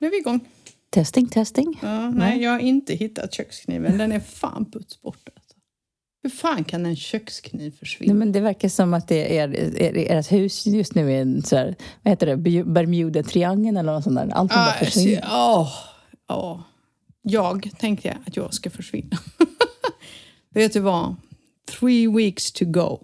[0.00, 0.40] Nu är vi igång.
[0.90, 1.78] Testing, testing.
[1.82, 3.98] Ja, nej, jag har inte hittat kökskniven.
[3.98, 5.28] Den är fan puts bort.
[5.36, 5.56] Alltså.
[6.22, 8.12] Hur fan kan en kökskniv försvinna?
[8.12, 11.22] Nej, men det verkar som att det är, är, är ert hus just nu är
[11.22, 14.28] en så här, vad heter det, Bermuda-triangeln eller något sånt där.
[14.34, 15.16] Allt bara Ah, försvinner.
[15.20, 15.26] se-
[16.36, 16.60] åh.
[17.22, 19.18] Jag tänkte att jag ska försvinna.
[20.54, 21.16] Vet du vad?
[21.80, 22.98] Three weeks to go.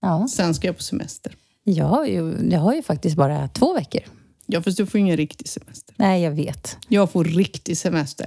[0.00, 0.28] Ja.
[0.30, 1.36] Sen ska jag på semester.
[1.64, 4.02] Ju, jag har ju faktiskt bara två veckor.
[4.46, 5.94] Ja, fast du får ingen riktig semester.
[5.98, 6.78] Nej, jag vet.
[6.88, 8.26] Jag får riktig semester.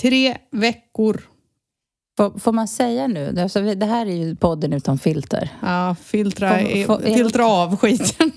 [0.00, 1.22] Tre veckor.
[2.16, 5.50] Får, får man säga nu, alltså, det här är ju podden utan filter.
[5.62, 8.32] Ja, filtra, Får- får- filtra av skiten.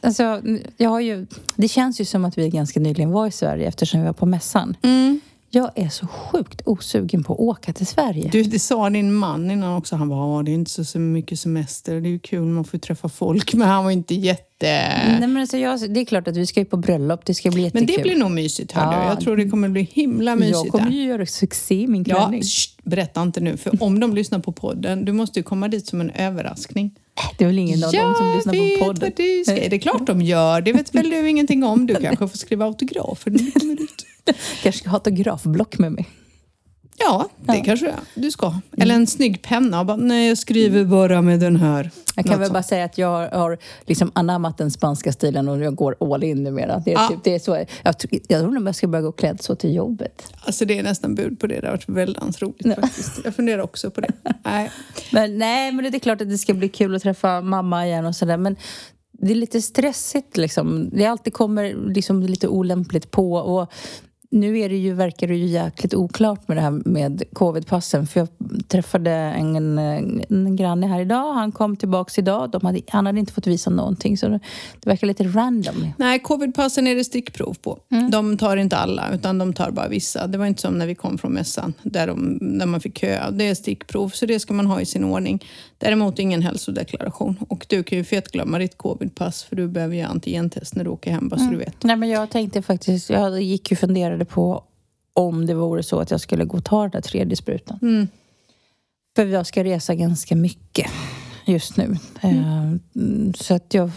[0.00, 0.42] Alltså,
[0.76, 4.00] jag har ju, det känns ju som att vi ganska nyligen var i Sverige eftersom
[4.00, 4.76] vi var på mässan.
[4.82, 5.20] Mm.
[5.50, 8.28] Jag är så sjukt osugen på att åka till Sverige.
[8.32, 9.96] Du, det sa din man innan också.
[9.96, 12.00] Han bara, "Ja, det är inte så, så mycket semester.
[12.00, 13.54] Det är ju kul, man får träffa folk.
[13.54, 14.42] Men han var inte jätte...
[14.60, 17.50] Nej, men alltså, jag, det är klart att vi ska ju på bröllop, det ska
[17.50, 17.86] bli jättekul.
[17.86, 18.82] Men det blir nog mysigt, jag.
[18.84, 19.08] Ja.
[19.08, 22.16] Jag tror det kommer bli himla mysigt jag kommer ju göra succé i min Ja,
[22.16, 22.42] klänning.
[22.42, 23.56] sh, berätta inte nu.
[23.56, 26.90] För om de lyssnar på podden, du måste ju komma dit som en överraskning.
[27.38, 29.12] Det är väl ingen av dem som lyssnar på podden.
[29.16, 29.54] du ska.
[29.54, 30.60] Det är klart de gör.
[30.60, 31.86] Det vet väl du ingenting om.
[31.86, 34.06] Du kanske får skriva autografer när du kommer ut.
[34.62, 36.08] kanske ska ha autografblock med mig.
[37.06, 37.52] Ja, det Ja.
[37.54, 37.64] Mm.
[37.64, 38.54] kanske du ska.
[38.76, 39.80] Eller en snygg penna.
[39.80, 41.90] och Bara, Nej, jag skriver bara med den här.
[42.16, 45.58] Jag kan Något väl bara säga att jag har liksom anammat den spanska stilen och
[45.58, 46.82] jag går all in numera.
[46.84, 47.08] Det är, Ja.
[47.08, 47.94] typ, det är så, jag,
[48.28, 50.32] jag undrar om jag ska börja gå klädd så till jobbet.
[50.40, 51.60] Alltså det är nästan bud på det.
[51.60, 53.20] Det har varit väldigt roligt faktiskt.
[53.24, 54.12] Jag funderar också på det.
[54.44, 54.70] Nej.
[55.12, 58.06] Men nej, men det är klart att det ska bli kul att träffa mamma igen
[58.06, 58.36] och sådär.
[58.36, 58.56] Men
[59.18, 60.90] det är lite stressigt liksom.
[60.92, 63.32] Det alltid kommer liksom lite olämpligt på.
[63.32, 63.72] Och
[64.30, 68.06] nu är det ju, verkar det ju jäkligt oklart med det här med covidpassen.
[68.06, 68.28] För jag
[68.68, 71.32] träffade en, en granne här idag.
[71.32, 72.50] Han kom tillbaks idag.
[72.50, 74.18] De hade, han hade inte fått visa någonting.
[74.18, 74.40] Så det,
[74.80, 75.92] det verkar lite random.
[75.98, 77.78] Nej, covidpassen är det stickprov på.
[78.10, 80.26] De tar inte alla, utan de tar bara vissa.
[80.26, 83.30] Det var inte som när vi kom från mässan, där, de, där man fick köa.
[83.30, 85.44] Det är stickprov, så det ska man ha i sin ordning.
[85.78, 87.36] Däremot ingen hälsodeklaration.
[87.48, 91.10] Och du kan ju fetglömma ditt covidpass, för du behöver ju antigentest när du åker
[91.10, 91.82] hem, bara så du vet.
[91.82, 94.64] Nej, men jag tänkte faktiskt, jag gick ju och funderade på
[95.12, 97.78] om det vore så att jag skulle gå och ta den där tredje sprutan.
[97.82, 98.08] Mm.
[99.16, 100.90] För jag ska resa ganska mycket
[101.46, 101.96] just nu.
[102.22, 102.72] Eh,
[103.34, 103.90] Så att jag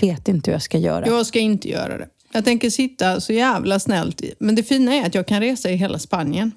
[0.00, 1.06] vet inte hur jag ska göra.
[1.06, 2.08] Jag ska inte göra det.
[2.32, 4.22] Jag tänker sitta så jävla snällt.
[4.38, 6.52] Men det fina är att jag kan resa i hela Spanien.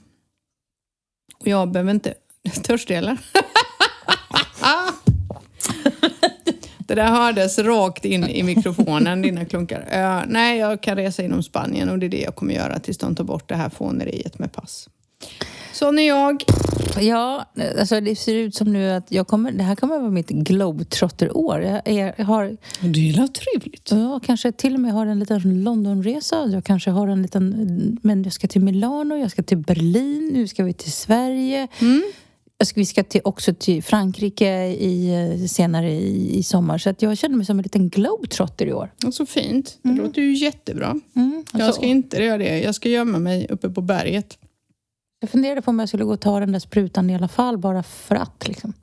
[1.39, 2.13] Och jag behöver inte...
[2.63, 3.17] Törstig eller?
[6.87, 9.87] Det där hördes rakt in i mikrofonen, dina klunkar.
[9.91, 12.97] Eh, nej, jag kan resa inom Spanien och det är det jag kommer göra tills
[12.97, 14.89] de tar bort det här fåneriet med pass.
[15.73, 16.43] Sån är jag.
[16.99, 17.45] Ja,
[17.79, 21.61] alltså det ser ut som nu att jag kommer, det här kommer vara mitt globetrotter-år.
[21.61, 23.91] Jag, är- jag har Det är trevligt.
[23.91, 26.45] jag kanske till och med har en liten Londonresa.
[26.47, 27.97] Jag kanske har en liten...
[28.01, 31.67] Men jag ska till Milano, jag ska till Berlin, nu ska vi till Sverige.
[31.79, 32.03] Mm.
[32.61, 36.77] Jag ska, vi ska till, också till Frankrike i, eh, senare i, i sommar.
[36.77, 38.91] Så att jag känner mig som en liten globetrotter i år.
[39.11, 39.79] Så fint.
[39.81, 40.99] Det låter ju jättebra.
[41.15, 41.45] Mm.
[41.53, 42.59] Jag Alltså, ska inte göra det.
[42.59, 44.37] Jag ska gömma mig uppe på berget.
[45.19, 47.57] jag funderade på om jag skulle gå och ta den där sprutan i alla fall,
[47.57, 48.47] bara för att.
[48.47, 48.73] Liksom.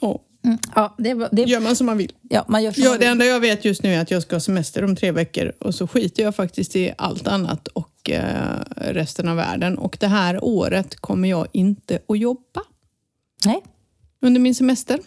[0.00, 0.58] Åh, Mm.
[0.74, 2.12] Ja, det, det, gör man som man vill.
[2.30, 3.12] ja, man gör som Ja, man det vill.
[3.12, 5.74] enda jag vet just nu är att jag ska ha semester om tre veckor och
[5.74, 9.78] så skiter jag faktiskt i allt annat och eh, resten av världen.
[9.78, 12.60] Och det här året kommer jag inte att jobba
[13.44, 13.62] Nej.
[14.22, 14.98] under min semester.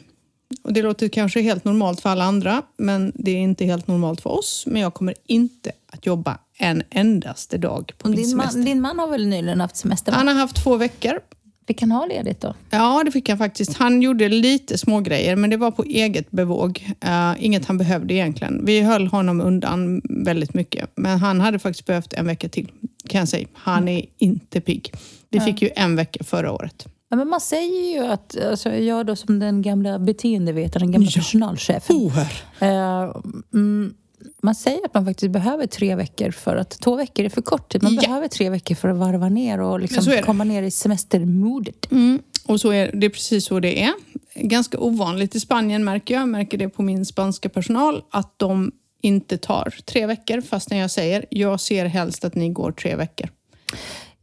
[0.64, 4.22] Och det låter kanske helt normalt för alla andra, men det är inte helt normalt
[4.22, 4.64] för oss.
[4.68, 8.58] Men jag kommer inte att jobba en endaste dag på Och min din, semester.
[8.58, 10.12] man, din man har väl nyligen haft semester?
[10.12, 10.18] Va?
[10.18, 11.20] Han har haft två veckor.
[11.68, 12.54] Fick han ha ledigt då?
[12.70, 13.78] Ja, det fick han faktiskt.
[13.78, 16.90] Han gjorde lite små grejer, men det var på eget bevåg.
[17.02, 18.66] Eh, inget han behövde egentligen.
[18.66, 22.72] Vi höll honom undan väldigt mycket, men han hade faktiskt behövt en vecka till,
[23.10, 23.48] kan jag säga.
[23.54, 24.92] Han är inte pigg.
[25.30, 26.86] Vi fick ju en vecka förra året.
[27.10, 31.08] Ja, men man säger ju att, alltså, jag då som den gamla beteendevetaren, den gamla
[31.12, 31.20] Ja.
[31.22, 31.96] personalchefen.
[31.96, 32.32] Oher.
[32.60, 33.16] Eh,
[33.54, 33.94] mm,
[34.42, 37.72] man säger att man faktiskt behöver tre veckor för att, två veckor är för kort
[37.72, 37.84] tid.
[37.84, 38.02] Man Ja.
[38.02, 41.92] behöver tre veckor för att varva ner och liksom komma ner i semestermodet.
[41.92, 42.20] Mm.
[42.46, 43.94] Och så är det är precis så det är.
[44.36, 48.72] Ganska ovanligt i Spanien märker jag, jag märker det på min spanska personal, att de
[49.02, 53.30] inte tar tre veckor fastän jag säger jag ser helst att ni går tre veckor.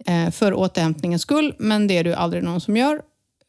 [0.07, 3.03] Eh, för återhämtningens skull, men det är det ju aldrig någon som gör.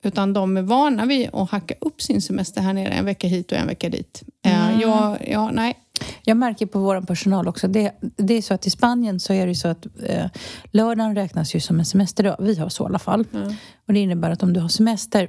[0.04, 3.52] Utan de är vana vid att hacka upp sin semester här nere en vecka hit
[3.52, 4.24] och en vecka dit.
[4.46, 5.78] Eh, jag, ja, nej.
[6.24, 7.68] Jag märker på vår personal också.
[7.68, 10.26] Det, det är så att i Spanien så är det så att eh,
[10.72, 12.36] lördagen räknas ju som en semesterdag.
[12.40, 13.26] Vi har så i alla fall.
[13.34, 13.54] Mm.
[13.88, 15.28] Och det innebär att om du har semester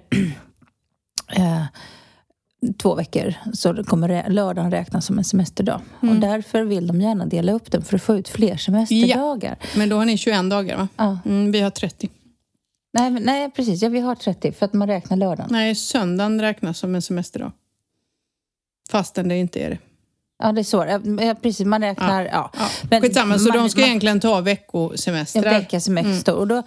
[1.37, 1.65] eh,
[2.83, 5.81] två veckor så kommer lördagen räknas som en semesterdag.
[6.03, 6.15] Mm.
[6.15, 9.57] Och därför vill de gärna dela upp den för att få ut fler semesterdagar.
[9.77, 10.89] Men då har ni 21 dagar va?
[10.97, 11.19] Ja.
[11.25, 12.11] Mm, vi har 30.
[12.93, 13.83] Nej, men, nej, precis.
[13.83, 15.49] Ja, vi har 30 för att man räknar lördagen.
[15.53, 17.53] Nej, söndagen räknas som en semesterdag.
[18.91, 19.79] Fastän det inte är det.
[20.43, 21.01] Ja, det är så.
[21.27, 21.67] Ja, precis.
[21.67, 22.25] Man räknar...
[22.25, 22.51] Ja.
[22.55, 22.69] Ja.
[22.91, 25.43] Men Skitsamma, så man- de ska man- egentligen ta veckosemestrar.
[25.43, 26.35] vecka semester.
[26.35, 26.63] Och då,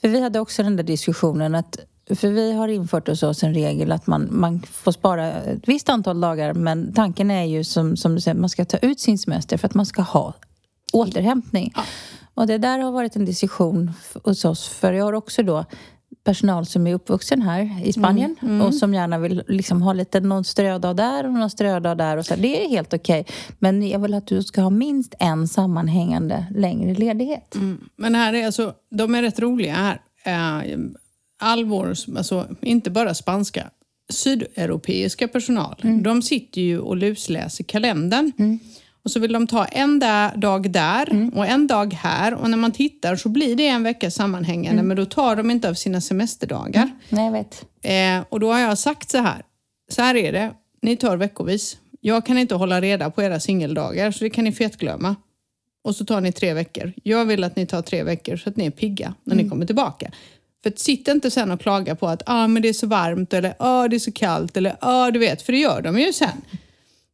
[0.00, 1.78] för vi hade också den där diskussionen att
[2.16, 5.88] för vi har infört hos oss en regel att man, man får spara ett visst
[5.88, 9.18] antal dagar men tanken är ju som, som du säger, man ska ta ut sin
[9.18, 10.34] semester för att man ska ha
[10.92, 11.72] återhämtning.
[11.76, 11.82] Ja.
[12.34, 13.92] Och det där har varit en diskussion
[14.24, 15.64] hos oss för jag har också då
[16.28, 20.44] personal som är uppvuxen här i Spanien och som gärna vill liksom ha lite någon
[20.44, 22.34] strödag där och någon strödag där och så.
[22.36, 23.26] Det är helt okej.
[23.58, 27.54] Men jag vill att du ska ha minst en sammanhängande längre ledighet.
[27.54, 27.78] Mm.
[27.96, 30.00] Men här är alltså, de är rätt roliga här.
[30.24, 30.78] Eh,
[31.40, 33.70] All vår, alltså inte bara spanska,
[34.12, 38.32] sydeuropeiska personal, de sitter ju och lusläser kalendern.
[39.08, 42.34] Och så vill de ta en där, dag där och en dag här.
[42.34, 45.68] Och när man tittar så blir det en vecka sammanhängande, men då tar de inte
[45.68, 46.90] av sina semesterdagar.
[47.08, 47.64] Nej, jag vet.
[47.82, 49.42] Eh, och då har jag sagt så här.
[49.88, 50.52] Så här är det.
[50.82, 51.76] Ni tar veckovis.
[52.00, 55.16] Jag kan inte hålla reda på era singeldagar så det kan ni fetglömma.
[55.84, 56.92] Och så tar ni tre veckor.
[57.02, 59.66] Jag vill att ni tar tre veckor så att ni är pigga när ni kommer
[59.66, 60.10] tillbaka.
[60.62, 63.32] För att sitta inte sen och klaga på att ah, men det är så varmt
[63.32, 66.12] eller ah, det är så kallt eller ah, du vet, för det gör de ju
[66.12, 66.42] sen.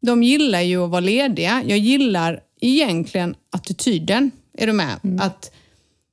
[0.05, 1.63] De gillar ju att vara lediga.
[1.67, 4.31] Jag gillar egentligen attityden.
[4.59, 4.99] Är du med?
[5.21, 5.51] Att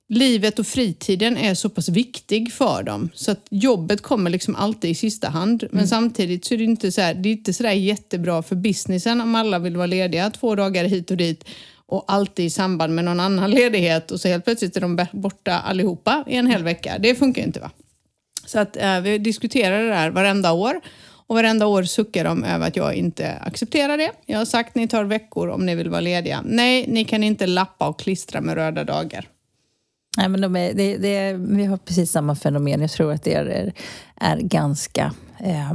[0.10, 3.10] livet och fritiden är så pass viktig för dem.
[3.14, 5.64] Så att jobbet kommer liksom alltid i sista hand.
[5.72, 9.22] Men samtidigt så är det inte så här, det är inte så jättebra för businessen
[9.22, 11.46] om alla vill vara lediga två dagar hit och dit
[11.86, 15.60] och alltid i samband med någon annan ledighet och så helt plötsligt är de borta
[15.60, 16.98] allihopa i en hel vecka.
[17.00, 17.72] Det funkar ju inte va?
[18.46, 20.82] Så att eh, vi diskuterar det där varenda år.
[21.32, 24.12] Och varenda år suckar de över att jag inte accepterar det.
[24.26, 26.42] Jag har sagt ni tar veckor om ni vill vara lediga.
[26.46, 29.28] Nej, ni kan inte lappa och klistra med röda dagar.
[30.18, 32.82] Nej, men de är, det, det vi har precis samma fenomen.
[32.82, 33.74] Jag tror att det är,
[34.16, 35.74] är ganska eh,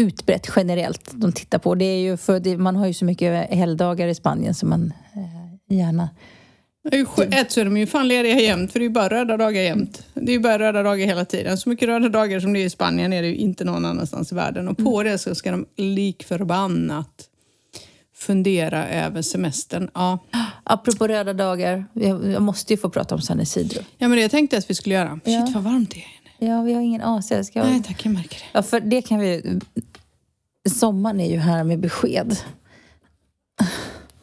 [0.00, 1.10] utbrett generellt.
[1.12, 1.74] De tittar på.
[1.74, 4.92] Det är ju för det, man har ju så mycket helgdagar i Spanien som man
[5.14, 6.08] eh, gärna...
[7.30, 9.62] Ett så är de ju fan lediga jämt, för det är ju bara röda dagar
[9.62, 10.06] jämt.
[10.14, 11.58] Det är ju bara röda dagar hela tiden.
[11.58, 14.32] Så mycket röda dagar som det är i Spanien är det ju inte någon annanstans
[14.32, 14.68] i världen.
[14.68, 17.28] Och på det så ska de lik förbannat
[18.16, 19.90] fundera över semestern.
[19.94, 20.18] Ja.
[20.64, 23.78] Apropå röda dagar, jag, jag måste ju få prata om San Isidro.
[23.98, 25.10] ja, men det jag tänkte att vi skulle göra.
[25.10, 25.50] Shit Ja.
[25.54, 26.46] vad varmt det är.
[26.48, 27.30] Ja, vi har ingen AC.
[27.30, 27.64] Jag Ska...
[27.64, 28.44] Nej tack, jag märker det.
[28.52, 29.60] Ja, för det kan vi...
[30.68, 32.36] Sommaren är ju här med besked.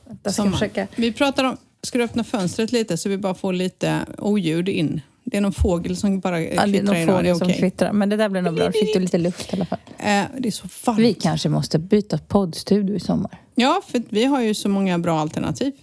[0.06, 0.52] Jag ska Sommar.
[0.52, 0.88] försöka...
[0.96, 5.02] Vi pratar om, ska du öppna fönstret lite så vi bara får lite oljud in?
[5.26, 7.60] Det är någon fågel som bara Ja, det är någon fågel är som okej.
[7.60, 7.94] kvittrar.
[7.94, 8.66] Men det där blir nog bra.
[8.66, 9.80] Då fick du lite luft i alla fall.
[9.98, 11.00] Eh, det är så varmt.
[11.00, 13.42] Vi kanske måste byta poddstudio i sommar.
[13.56, 15.74] Ja, för vi har ju så många bra alternativ.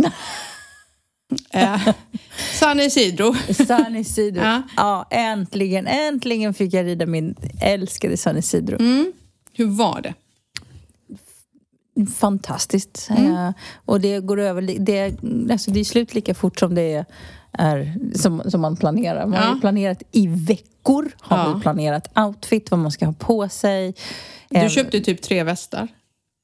[1.50, 1.88] eh,
[2.52, 3.34] San Isidro.
[3.66, 4.42] San Isidro.
[4.44, 4.62] Ja.
[4.76, 5.06] ja.
[5.10, 8.76] äntligen, äntligen fick jag rida min älskade San Isidro.
[8.80, 9.12] Mm.
[9.52, 10.14] Hur var det?
[12.16, 13.08] Fantastiskt.
[13.10, 13.34] Mm.
[13.34, 13.52] Eh,
[13.84, 15.14] och det går över, det,
[15.52, 17.04] alltså det är slut lika fort som det är,
[17.52, 19.26] är som, som man planerar.
[19.26, 19.54] Man har Ja.
[19.54, 21.54] ju planerat i veckor, har Ja.
[21.54, 23.94] vi planerat outfit, vad man ska ha på sig.
[24.50, 25.88] Eh, Du köpte typ tre västar.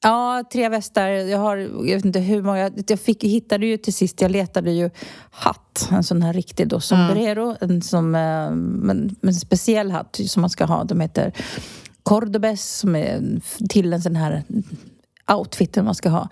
[0.03, 1.07] Ja, tre västar.
[1.09, 2.71] Jag har, jag vet inte hur många.
[2.87, 4.89] Jag fick, hittade ju till sist, jag letade ju
[5.31, 5.87] hatt.
[5.91, 7.55] En sån här riktig då, sombrero.
[7.61, 10.83] En, som, eh, men en speciell hatt som man ska ha.
[10.83, 11.33] De heter
[12.03, 13.21] Cordobes, som är
[13.69, 14.43] till en sån här
[15.35, 16.29] outfiten man ska ha.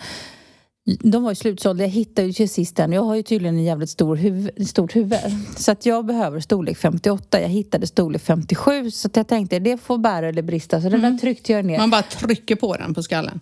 [0.99, 1.83] De var ju slutsålda.
[1.83, 2.91] Jag hittade ju till sist den.
[2.91, 5.19] Jag har ju tydligen en jävligt stor huv, stort huvud.
[5.57, 7.41] Så att jag behöver storlek 58.
[7.41, 8.91] Jag hittade storlek 57.
[8.91, 10.81] Så att jag tänkte, det får bära eller brista.
[10.81, 11.77] Så den där tryckte jag ner.
[11.77, 13.39] Man bara trycker på den på skallen.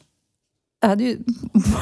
[0.81, 1.17] Jag hade ju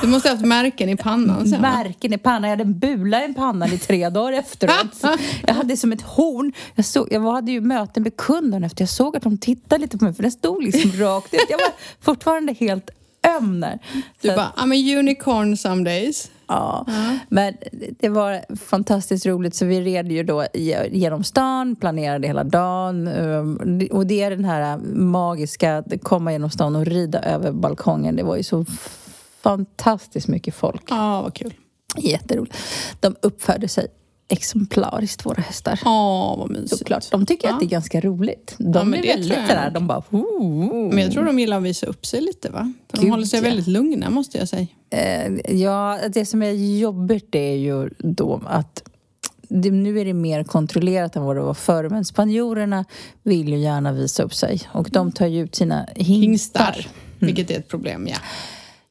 [0.01, 1.62] Du måste ha haft märken i pannan sen.
[1.62, 2.44] märken i pannan.
[2.44, 5.03] Jag hade en bula i pannan i tre dagar efteråt.
[5.48, 6.53] Jag hade som ett horn.
[6.75, 8.82] Jag, såg, jag hade ju möten med kunden efter.
[8.82, 11.46] Jag såg att de tittade lite på mig för den stod liksom rakt ut.
[11.50, 12.89] Jag var fortfarande helt
[13.38, 13.79] öm där.
[14.22, 16.32] Du bara, I'm a unicorn some days.
[16.48, 16.86] Ja,
[17.29, 17.53] men
[18.00, 20.46] det var fantastiskt roligt så vi red ju då
[20.91, 26.50] genom stan, planerade hela dagen um, och det är den här magiska, att komma genom
[26.50, 28.15] stan och rida över balkongen.
[28.15, 28.65] Det var ju så
[29.41, 30.84] fantastiskt mycket folk.
[30.89, 31.53] Ja, vad kul.
[31.98, 32.58] Jätteroligt.
[33.00, 33.88] De uppförde sig
[34.27, 35.79] exemplariskt, våra hästar.
[35.86, 36.77] Åh, vad mysigt.
[36.77, 37.12] Såklart.
[37.12, 37.53] De tycker Ja.
[37.53, 38.55] att det är ganska roligt.
[38.58, 40.03] De Ja, men är det väldigt sådär, de bara...
[40.10, 42.74] "Ooh." Men jag tror de gillar att visa upp sig lite va?
[42.89, 43.44] För de Gud, håller sig ja.
[43.44, 44.67] väldigt lugna måste jag säga.
[44.89, 48.84] Eh, ja, det som är jobbigt är ju då att
[49.50, 51.89] det, nu är det mer kontrollerat än vad det var förr.
[51.89, 52.86] Men spanjorerna
[53.24, 54.62] vill ju gärna visa upp sig.
[54.72, 56.65] Och de tar ju ut sina hingstar.
[56.74, 56.88] Hingstar.
[57.20, 58.17] Vilket är ett problem ja.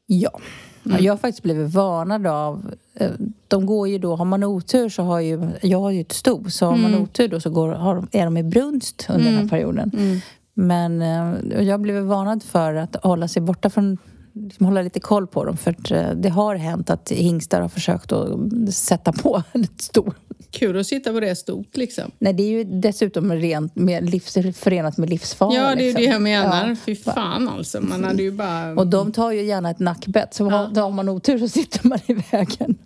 [0.07, 0.41] Ja.
[0.87, 1.05] Mm.
[1.05, 2.75] Jag har faktiskt blivit varnad av...
[2.95, 3.11] eh,
[3.49, 5.49] De går ju då, har man otur så har ju...
[5.63, 7.03] Jag har ju ett sto, så har man Mm.
[7.03, 9.91] otur då så går, har, är de i brunst under den här perioden.
[9.95, 10.21] Mm.
[10.55, 13.99] Men eh, jag blivit varnad för att hålla sig borta från...
[14.33, 15.57] Liksom hålla lite koll på dem.
[15.57, 18.39] För eh, det har hänt att hingstar har försökt att
[18.75, 20.13] sätta på ett sto.
[20.55, 22.11] Kul att sitta på det stort liksom.
[22.19, 25.55] Nej, det är ju dessutom rent med livs, förenat med livsfara.
[25.55, 26.03] Ja, det är ju liksom.
[26.03, 26.69] det jag menar.
[26.69, 26.77] Ja.
[26.87, 27.81] Fy fan alltså.
[27.81, 28.75] Man hade ju bara...
[28.75, 30.45] Och de tar ju gärna ett nackbett, så
[30.75, 32.79] då har man otur så sitter man i vägen.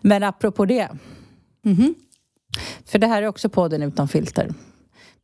[0.00, 0.88] Men apropå det.
[1.64, 1.94] Mhm.
[2.84, 4.54] För det här är också podden utan filter.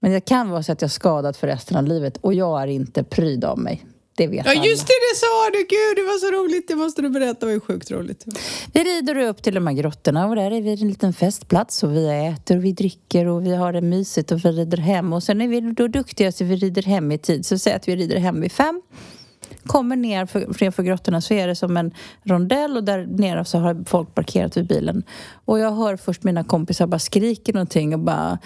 [0.00, 2.62] Men det kan vara så att jag är skadad för resten av livet och jag
[2.62, 3.86] är inte pryd av mig.
[4.16, 4.64] Det vet Ja alla.
[4.64, 5.58] just det, det sa du!
[5.58, 6.68] Gud, det var så roligt.
[6.68, 7.40] Det måste du berätta.
[7.40, 8.24] Det var ju sjukt roligt.
[8.72, 11.92] Vi rider upp till de här grottorna och där är vi en liten festplats och
[11.96, 15.12] vi äter och vi dricker och vi har det mysigt och vi rider hem.
[15.12, 17.46] Och sen är vi då duktiga så vi rider hem i tid.
[17.46, 18.82] Så säg att vi rider hem vid fem.
[19.66, 23.44] Kommer ner för, för, för grottorna så är det som en rondell och där nere
[23.44, 25.02] så har folk parkerat vid bilen.
[25.44, 28.38] Och jag hör först mina kompisar bara skriker någonting och bara...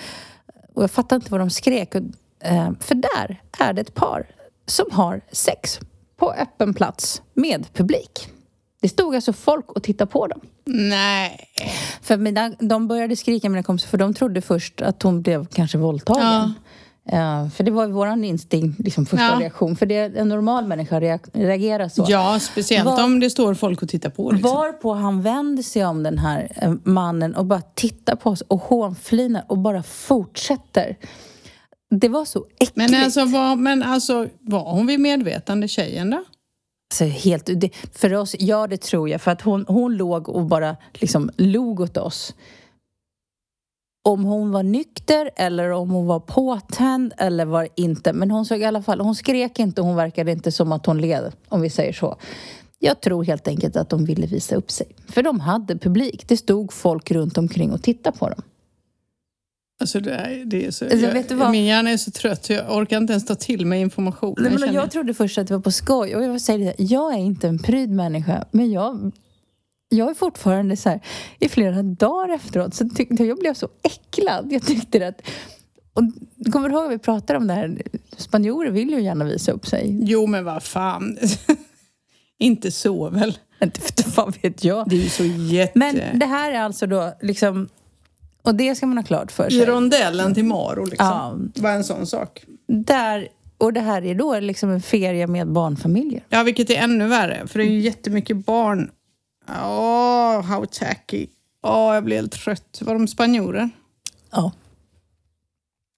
[0.75, 1.95] Och jag fattar inte vad de skrek.
[1.95, 2.03] Och,
[2.47, 4.27] eh, för där är det ett par
[4.69, 5.81] som har sex
[6.17, 8.29] på öppen plats med publik.
[8.81, 10.41] Det stod alltså folk och tittade på dem.
[10.67, 11.41] Nej.
[12.03, 15.79] För mina, de började skrika mina kompisar för de trodde först att hon blev kanske
[15.79, 16.23] våldtagen.
[16.25, 16.51] Ja.
[17.13, 19.41] Eh, för det var ju våran instinkt, liksom första Ja.
[19.41, 19.77] reaktion.
[19.77, 21.01] För det, en normal människa
[21.33, 22.07] reagerar så.
[22.09, 24.31] Ja, speciellt Var- om det står folk och tittar på.
[24.31, 24.51] Liksom.
[24.55, 28.59] Varpå han vänder sig om den här eh, mannen och bara tittar på oss och
[28.63, 30.97] hånflinar och bara fortsätter.
[31.90, 32.76] Det var så äckligt.
[32.76, 36.25] Men alltså, var, men alltså, var hon vid medvetande, tjejen då?
[36.90, 39.21] Alltså, helt, det, för oss, ja det tror jag.
[39.21, 42.35] För att hon, hon låg och bara liksom log åt oss.
[44.04, 48.12] Om hon var nykter eller om hon var påtänd eller var inte.
[48.12, 51.00] Men hon såg i alla fall, hon skrek inte hon verkade inte som att hon
[51.00, 52.16] led, om vi säger så.
[52.78, 54.87] Jag tror helt enkelt att de ville visa upp sig.
[55.09, 56.28] För de hade publik.
[56.28, 58.42] Det stod folk runt omkring och tittade på dem.
[59.80, 61.50] Alltså det är, det är så, Alltså, jag, vet du vad?
[61.50, 64.35] Min hjärna är så trött jag orkar inte ens ta till mig information.
[64.38, 66.16] Nej, men känner- jag trodde först att det var på skoj.
[66.16, 68.44] Och jag säger det, jag är inte en pryd människa.
[68.50, 69.12] Men jag,
[69.88, 71.00] jag är fortfarande så här,
[71.38, 74.52] i flera dagar efteråt, så tyckte jag, jag blev så äcklad.
[74.52, 75.20] Jag tyckte att...
[75.94, 76.02] Och,
[76.52, 77.82] kommer du ihåg att vi pratade om det här?
[78.16, 79.99] Spanjorer vill ju gärna visa upp sig.
[80.02, 81.18] Jo men vad fan.
[82.38, 83.38] inte så väl?
[83.62, 84.88] Inte fan vet jag.
[84.88, 85.78] Det är ju så jätte...
[85.78, 87.68] Men det här är alltså då liksom...
[88.49, 89.67] Och det ska man ha klart för I sig.
[89.67, 91.52] rondellen till Maro liksom.
[91.55, 91.62] Ja.
[91.62, 92.45] Var en sån sak.
[92.67, 93.28] Där,
[93.59, 96.25] och det här är då liksom en ferie med barnfamiljer.
[96.28, 97.47] Ja, vilket är ännu värre.
[97.47, 98.90] För det är ju jättemycket barn.
[99.49, 101.26] Åh, how tacky.
[101.62, 102.78] Åh, jag blir helt trött.
[102.85, 103.71] Var de spanjorer?
[104.31, 104.52] Ja.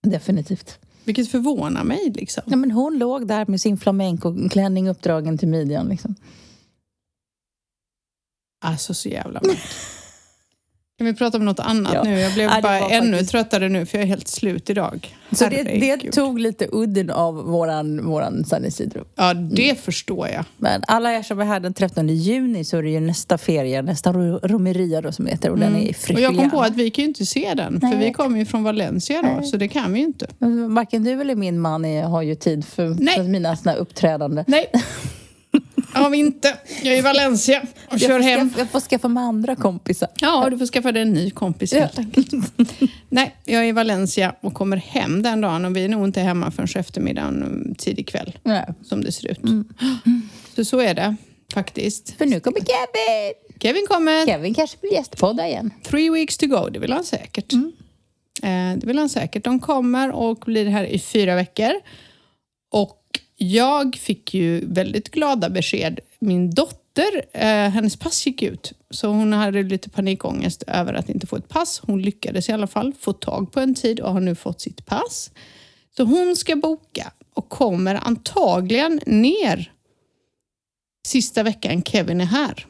[0.03, 0.79] Definitivt.
[1.05, 2.43] Vilket förvånar mig liksom.
[2.47, 5.89] Ja, men hon låg där med sin flamenco-klänning uppdragen till midjan.
[5.89, 6.15] Liksom.
[8.65, 10.00] Alltså så jävla mörkt.
[11.01, 12.03] Kan vi prata om något annat Ja.
[12.03, 12.21] nu?
[12.21, 15.17] Jag blev det bara ännu faktiskt- tröttare nu för jag är helt slut idag.
[15.33, 19.05] Så det, det tog lite udden av våran, våran San Isidro.
[19.17, 20.45] Ja, det förstår jag.
[20.57, 23.83] Men alla er som är här den 13 juni så är det ju nästa ferie,
[23.83, 25.51] nästa ro- romeria då som heter.
[25.51, 26.15] Och den är i Mm.
[26.17, 27.99] Och jag kom på att vi kan ju inte se den, för Nej.
[27.99, 29.47] vi kommer ju från Valencia då, Nej.
[29.47, 30.27] så det kan vi ju inte.
[30.39, 33.15] Men Varken du eller min man är, har ju tid för, Nej.
[33.17, 34.45] för mina såna uppträdanden.
[34.49, 34.67] Nej,
[35.93, 36.55] har vi inte.
[36.83, 38.49] Jag är i Valencia och Jag kör får, hem.
[38.49, 40.09] skaffa, jag får skaffa med andra kompisar.
[40.21, 42.33] Ja, du får skaffa dig en ny kompis helt enkelt.
[43.09, 46.21] Nej, jag är i Valencia och kommer hem den dagen och vi är nog inte
[46.21, 48.67] hemma förrän eftermiddagen, mm, tidig kväll, Nej.
[48.83, 49.41] som det ser ut.
[50.57, 51.17] Så så är det
[51.55, 52.11] faktiskt.
[52.19, 53.35] För nu kommer Kevin!
[53.61, 54.27] Kevin kommer.
[54.27, 55.71] Kevin kanske blir gästpodda igen.
[55.83, 57.53] Three weeks to go, det vill han säkert.
[57.53, 57.73] Mm.
[58.43, 59.45] Eh, det vill han säkert.
[59.45, 61.73] De kommer och blir här i fyra veckor.
[62.73, 63.01] Och
[63.37, 66.01] jag fick ju väldigt glada besked.
[66.19, 66.80] Min dotter,
[67.33, 68.73] eh, hennes pass gick ut.
[68.91, 71.81] Så hon hade lite panikångest över att inte få ett pass.
[71.85, 74.87] Hon lyckades i alla fall få tag på en tid och har nu fått sitt
[74.87, 75.31] pass.
[75.97, 79.73] Så hon ska boka och kommer antagligen ner
[81.07, 82.67] sista veckan Kevin är här.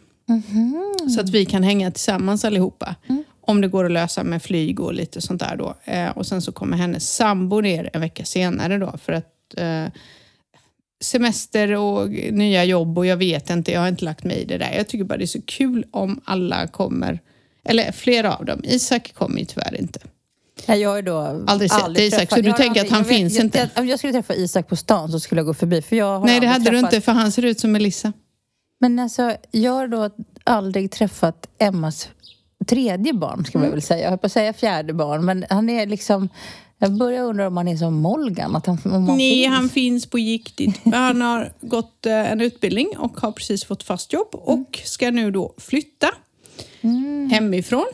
[1.14, 2.94] Så att vi kan hänga tillsammans allihopa.
[3.40, 5.74] Om det går att lösa med flyg och lite sånt där då.
[5.84, 9.84] Eh, och sen så kommer hennes sambo ner en vecka senare då för att eh,
[11.00, 14.58] semester och nya jobb och jag vet inte, jag har inte lagt mig i det
[14.58, 14.72] där.
[14.76, 17.20] Jag tycker bara det är så kul om alla kommer
[17.64, 18.60] Eller flera av dem.
[18.64, 19.98] Isak kommer ju tyvärr inte.
[20.66, 23.34] Ja, jag har då Aldrig sett Isak, träffat- så du tänker att han jag finns
[23.34, 23.58] jag, inte?
[23.58, 25.82] Jag, om jag skulle träffa Isak på stan så skulle jag gå förbi.
[25.82, 27.72] För jag har Nej, det aldrig hade du träffat, inte för han ser ut som
[27.72, 28.12] Melissa.
[28.80, 30.10] Men alltså, jag har då
[30.44, 32.08] aldrig träffat Emmas
[32.66, 33.68] tredje barn, ska Mm.
[33.68, 34.02] man väl säga.
[34.02, 36.28] Jag höll på att säga fjärde barn, men han är liksom...
[36.82, 39.54] Jag börjar undra om han är som Molgan, att han, om han Nej, finns.
[39.54, 40.80] han finns på riktigt.
[40.84, 45.30] Han har gått eh, en utbildning och har precis fått fast jobb och ska nu
[45.30, 46.08] då flytta
[47.30, 47.86] hemifrån.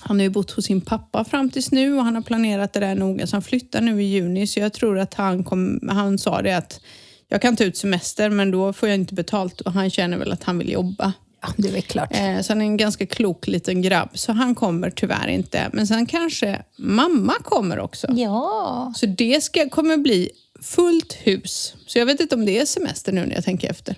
[0.00, 2.80] Han har ju bott hos sin pappa fram tills nu och han har planerat det
[2.80, 6.18] där noga så han flyttar nu i juni så jag tror att han, kom, han
[6.18, 6.80] sa det att
[7.28, 10.32] jag kan ta ut semester men då får jag inte betalt och han känner väl
[10.32, 11.12] att han vill jobba.
[11.46, 12.08] Ja, det är väl klart.
[12.12, 15.70] Eh, Så han är en ganska klok liten grabb så han kommer tyvärr inte.
[15.72, 18.06] Men sen kanske mamma kommer också.
[18.10, 18.92] Ja.
[18.96, 20.30] Så det ska, kommer bli
[20.62, 21.74] fullt hus.
[21.86, 23.94] Så jag vet inte om det är semester nu när jag tänker efter.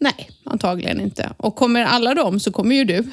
[0.00, 1.32] Nej, antagligen inte.
[1.36, 3.02] Och kommer alla dem så kommer ju du.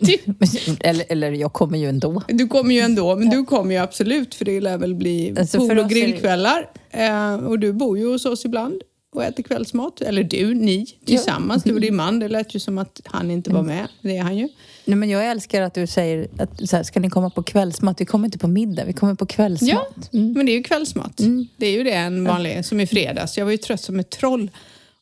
[0.00, 0.18] du,
[0.80, 2.22] Eller, eller jag kommer ju ändå.
[2.28, 5.58] du kommer ju ändå, men du kommer ju absolut för det lär väl bli Alltså,
[5.58, 6.70] pool och är grillkvällar.
[6.90, 8.82] Eh, och du bor ju hos oss ibland
[9.14, 10.00] och äter kvällsmat.
[10.00, 11.62] Eller du, ni tillsammans.
[11.62, 12.18] Du och din man.
[12.18, 13.88] Det lät ju som att han inte var med.
[14.02, 14.48] Det är han ju.
[14.84, 18.00] Nej, men jag älskar att du säger att så här, ska ni komma på kvällsmat?
[18.00, 19.94] Vi kommer inte på middag, vi kommer på kvällsmat.
[19.96, 21.20] Ja, men det är ju kvällsmat.
[21.56, 23.38] Det är ju det en vanlig, som i fredags.
[23.38, 24.50] Jag var ju trött som ett troll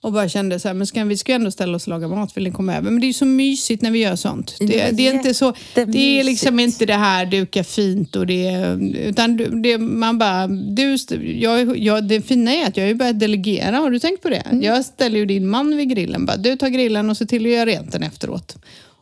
[0.02, 2.08] och bara kände så här, men ska, vi ska ju ändå ställa oss och laga
[2.08, 2.90] mat, vill ni komma över?
[2.90, 4.56] Men det är ju så mysigt när vi gör sånt.
[4.58, 8.26] Det, Det det är inte så, det är liksom inte det här duka fint och
[8.26, 12.94] det, utan det, man bara, du, jag, jag, det fina är att jag har ju
[12.94, 14.42] börjat delegera, har du tänkt på det?
[14.62, 17.52] Jag ställer ju din man vid grillen, bara, du tar grillen och ser till att
[17.52, 18.56] göra rent den efteråt.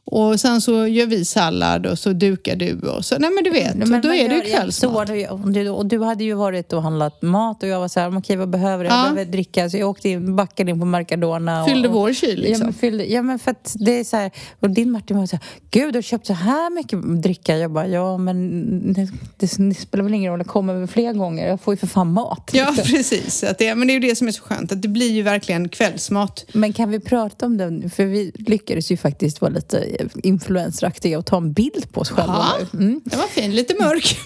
[0.07, 3.51] Och sen så gör vi sallad och så dukar du och så, nej men du
[3.51, 5.09] vet, Men och då är det ju ja, kvällsmat.
[5.55, 8.37] du, och du hade ju varit och handlat mat och jag var så här, okej
[8.37, 8.93] vad behöver jag?
[8.93, 9.13] Jag Ja.
[9.13, 9.71] behöver dricka.
[9.71, 11.65] Så jag åkte in, backade in på Mercadona.
[11.67, 12.67] Fyllde och, vår kyl Ja liksom.
[12.67, 14.31] men, fyllde, ja men för att det är så här,
[14.61, 17.57] och din Martin var så här, gud du har köpt så här mycket dricka.
[17.57, 19.09] Jag bara, ja men det,
[19.39, 21.49] det, det spelar väl ingen roll, det kommer väl fler gånger.
[21.49, 22.51] Jag får ju för fan mat.
[22.53, 22.93] Ja, liksom.
[22.97, 23.45] precis.
[23.45, 25.23] Att det, men det är ju det som är så skönt, att det blir ju
[25.23, 26.45] verkligen kvällsmat.
[26.53, 27.91] Men kan vi prata om det?
[27.91, 32.47] För vi lyckades ju faktiskt vara lite influenceraktiga och ta en bild på oss själva.
[32.73, 32.79] Ja.
[32.79, 33.01] Mm.
[33.05, 34.17] Den var fin, lite mörk.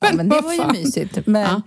[0.00, 1.18] Ja, men det var ju mysigt.
[1.26, 1.62] Men Ja.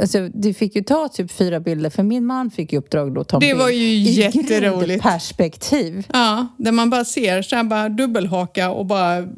[0.00, 3.20] alltså, du fick ju ta typ fyra bilder, för min man fick ju uppdrag då
[3.20, 3.58] att ta en Det bild.
[3.58, 5.02] var ju I jätteroligt.
[5.02, 6.06] perspektiv.
[6.12, 9.28] Ja, där man bara ser så här bara dubbelhaka och bara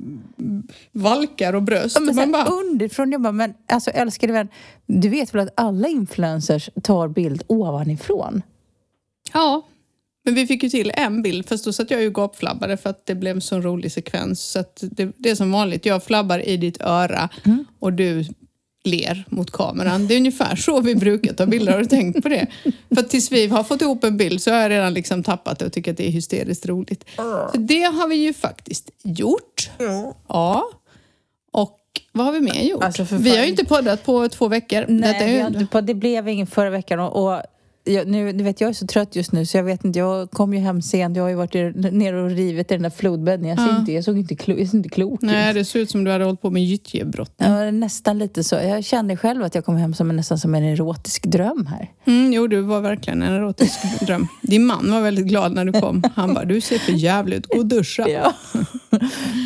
[0.93, 1.97] valkar och bröst.
[1.97, 4.49] Ja, men och man bara, underifrån, jag bara, men alltså älskade vän,
[4.87, 8.43] du vet väl att alla influencers tar bild ovanifrån?
[9.33, 9.63] ja.
[10.27, 13.07] Men vi fick ju till en bild, fast då satt jag ju gapflabbade för att
[13.07, 14.41] det blev en sån rolig sekvens.
[14.41, 17.65] Så det, det är som vanligt, jag flabbar i ditt öra Mm.
[17.79, 18.25] och du
[18.85, 20.07] ler mot kameran.
[20.07, 22.47] Det är ungefär så vi brukar ta bilder, har du tänkt på det?
[22.95, 25.59] För att tills vi har fått ihop en bild så har jag redan liksom tappat
[25.59, 27.05] det och tycker att det är hysteriskt roligt.
[27.17, 29.71] Så det har vi ju faktiskt gjort.
[30.29, 30.69] Ja.
[31.53, 31.79] Och
[32.13, 32.83] vad har vi mer gjort?
[32.85, 34.85] Alltså, vi har ju inte poddat på två veckor.
[34.89, 37.01] Nej, ju det blev ingen förra veckan.
[37.01, 37.43] Och, och
[37.87, 40.31] jag, nu, du vet, jag är så trött just nu så jag vet inte, jag
[40.31, 41.17] kom ju hem sent.
[41.17, 41.55] Jag har ju varit
[41.93, 43.49] nere och rivit i den där flodbädden.
[43.49, 43.79] Jag, ser Ja.
[43.79, 45.23] inte, jag såg inte, klo, jag ser inte klok.
[45.23, 47.33] Nej, det ser ut som du hade hållit på med gyttjebrott.
[47.37, 48.55] Ja, nästan lite så.
[48.55, 51.91] Jag kände själv att jag kom hem som en, nästan som en erotisk dröm här.
[52.05, 54.27] Mm, jo, du var verkligen en erotisk dröm.
[54.43, 56.03] Din man var väldigt glad när du kom.
[56.15, 57.47] Han bara, du ser för jävligt ut.
[57.53, 58.09] Gå och duscha.
[58.17, 58.33] Ja.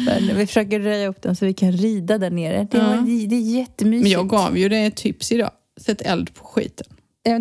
[0.07, 2.67] Men vi försöker röja upp den så vi kan rida där nere.
[2.71, 2.85] Det, Ja.
[3.07, 4.03] det, det är jättemysigt.
[4.03, 5.51] Men jag gav ju dig ett tips idag.
[5.81, 6.87] Sätt eld på skiten.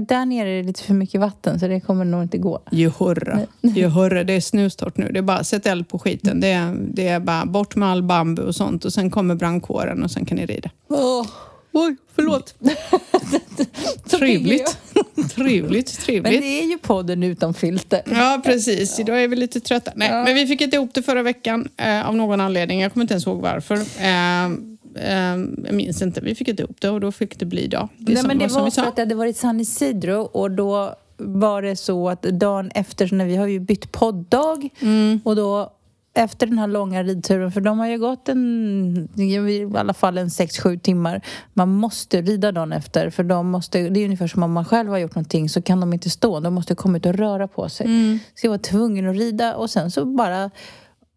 [0.08, 2.60] Där nere är det lite för mycket vatten så det kommer nog inte gå.
[2.72, 3.40] Johurra.
[3.62, 5.10] Johurra, det är snustort nu.
[5.14, 6.40] Det är bara sätt eld på skiten.
[6.40, 10.04] Det är, det är bara bort med all bambu och sånt och sen kommer brandkåren
[10.04, 10.70] och sen kan ni rida.
[11.74, 12.56] Oj, förlåt.
[14.10, 14.78] trevligt.
[15.36, 16.42] Trevligt, Men trevligt.
[16.42, 18.02] det är ju podden utan filter.
[18.12, 19.00] Ja, precis.
[19.00, 19.92] Idag är vi lite trötta.
[19.96, 20.24] Nej, Ja.
[20.24, 22.82] men vi fick inte ihop det förra veckan eh, av någon anledning.
[22.82, 23.76] Jag kommer inte ens ihåg varför.
[23.76, 24.50] Eh,
[25.66, 26.22] jag minns inte.
[26.22, 27.90] Vi fick inte ihop det och då fick det bli idag.
[27.98, 30.52] Det, Nej, som, men det var vi för att det hade varit San Isidro och
[30.52, 35.22] då var det så att dagen efter, så när vi har ju bytt podddag Mm.
[35.24, 35.74] och då
[36.14, 40.28] efter den här långa ridturen, för de har ju gått en, i alla fall en
[40.28, 41.22] 6-7 timmar.
[41.54, 44.90] Man måste rida dagen efter, för de måste, det är ungefär som om man själv
[44.90, 47.70] har gjort någonting så kan de inte stå, de måste komma ut och röra på
[47.70, 47.86] sig.
[47.86, 48.20] Mm.
[48.36, 50.52] Så jag var tvungen att rida och sen så bara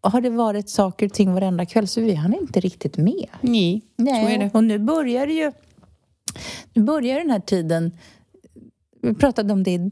[0.03, 3.27] har det varit saker och ting varenda kväll så vi hann inte riktigt med.
[3.41, 3.81] Nej,
[4.23, 4.49] så är det.
[4.53, 5.51] Och nu börjar ju...
[6.73, 7.91] Nu börjar den här tiden...
[9.01, 9.91] Vi pratade om det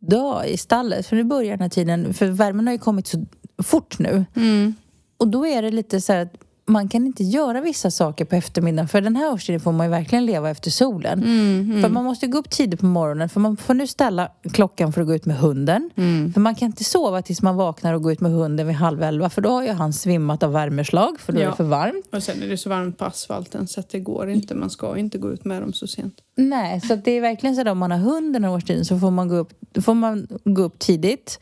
[0.00, 1.06] idag i stallet.
[1.06, 2.14] För nu börjar den här tiden...
[2.14, 3.26] För värmen har ju kommit så
[3.62, 4.24] fort nu.
[4.36, 4.74] Mm.
[5.16, 8.36] Och då är det lite så här att man kan inte göra vissa saker på
[8.36, 8.88] eftermiddagen.
[8.88, 11.22] För den här årstiden får man ju verkligen leva efter solen.
[11.22, 13.28] Mm, För man måste gå upp tidigt på morgonen.
[13.28, 15.90] För man får nu ställa klockan för att gå ut med hunden.
[15.96, 16.32] Mm.
[16.32, 19.02] För man kan inte sova tills man vaknar och gå ut med hunden vid halv
[19.02, 19.30] elva.
[19.30, 21.20] För då har ju han svimmat av värmeslag.
[21.20, 21.50] För då är Ja.
[21.50, 22.06] det för varmt.
[22.12, 24.54] Och sen är det så varmt på asfalten så att det går inte.
[24.54, 26.14] Man ska inte gå ut med dem så sent.
[26.36, 28.98] Nej, så det är verkligen så att om man har hund den här årstiden så
[28.98, 29.52] får man gå upp,
[29.84, 31.38] får man gå upp tidigt.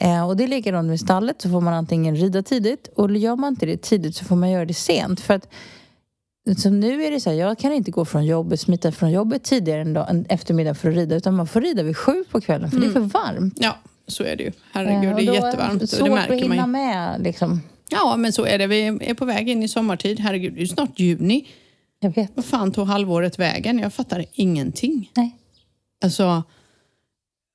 [0.00, 3.36] Eh, och det är likadant med stallet, så får man antingen rida tidigt och gör
[3.36, 5.20] man inte det tidigt så får man göra det sent.
[5.20, 5.48] För att
[6.56, 9.44] som nu är det så här, jag kan inte gå från jobbet, smita från jobbet
[9.44, 12.40] tidigare en, dag, en eftermiddag för att rida utan man får rida vid sju på
[12.40, 13.54] kvällen för det är för varmt.
[13.60, 14.52] Ja, så är det ju.
[14.72, 15.90] Herregud, Eh, det är jättevarmt.
[15.90, 17.60] Svårt det att märker man hinna med liksom.
[17.90, 18.66] Ja, men så är det.
[18.66, 20.20] Vi är på väg in i sommartid.
[20.20, 21.48] Herregud, det är ju snart juni.
[22.00, 22.32] Jag vet.
[22.34, 23.78] Vad fan tog halvåret vägen?
[23.78, 25.10] Jag fattar ingenting.
[25.16, 25.36] Nej.
[26.04, 26.42] Alltså,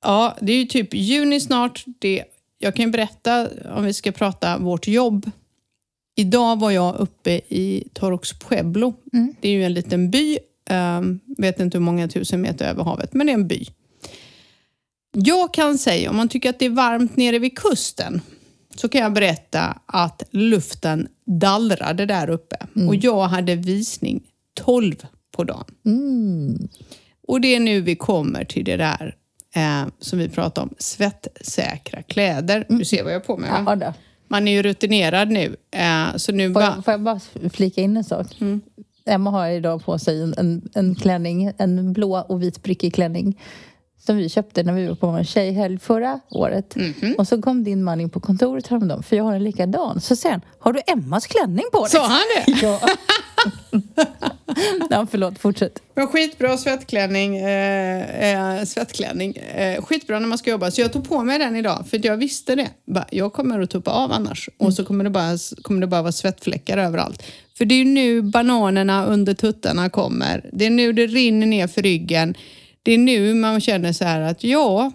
[0.02, 1.84] ja, det är ju typ juni snart.
[1.98, 2.24] Det,
[2.58, 5.30] jag kan ju berätta, om vi ska prata vårt jobb.
[6.16, 8.94] Idag var jag uppe i Torrox Pueblo.
[9.12, 9.34] Mm.
[9.40, 10.38] Det är ju en liten by.
[10.70, 13.66] Um, vet inte hur många tusen meter över havet, men det är en by.
[15.12, 18.20] Jag kan säga, om man tycker att det är varmt nere vid kusten,
[18.76, 22.56] så kan jag berätta att luften dallrade där uppe.
[22.88, 24.22] Och jag hade visning
[24.54, 24.94] 12
[25.36, 25.64] på dagen.
[25.86, 26.68] Mm.
[27.28, 29.14] Och det är nu vi kommer till det där
[29.58, 32.66] eh, som vi pratade om, svettsäkra kläder.
[32.68, 33.78] Du ser vad jag har på mig va?
[33.80, 33.92] Ja.
[34.28, 35.56] Man är ju rutinerad nu.
[35.70, 37.20] Eh, så nu Får, jag, får jag bara
[37.52, 38.26] flika in en sak?
[39.06, 43.40] Emma har idag på sig en, en, en klänning, en blå och vit prickig klänning
[44.06, 46.76] som vi köpte när vi var på en tjejhelg förra året.
[47.18, 50.00] Och så kom din man in på kontoret häromdagen, för jag har en likadan.
[50.00, 51.90] Så han, har du Emmas klänning på dig?
[51.90, 52.52] Sa han det?
[52.62, 52.80] Ja.
[54.90, 55.82] ja, förlåt, fortsätt.
[55.94, 57.36] Men skitbra svettklänning.
[57.36, 59.36] Eh, eh, svettklänning.
[59.36, 60.70] Eh, skitbra när man ska jobba.
[60.70, 62.68] Så jag tog på mig den idag för jag visste det.
[63.10, 64.48] Jag kommer att tuppa av annars.
[64.58, 67.22] Och så kommer det, bara, kommer det bara vara svettfläckar överallt.
[67.58, 70.50] För det är nu bananerna under tuttarna kommer.
[70.52, 72.34] Det är nu det rinner ner för ryggen.
[72.82, 74.92] Det är nu man känner så här att ja,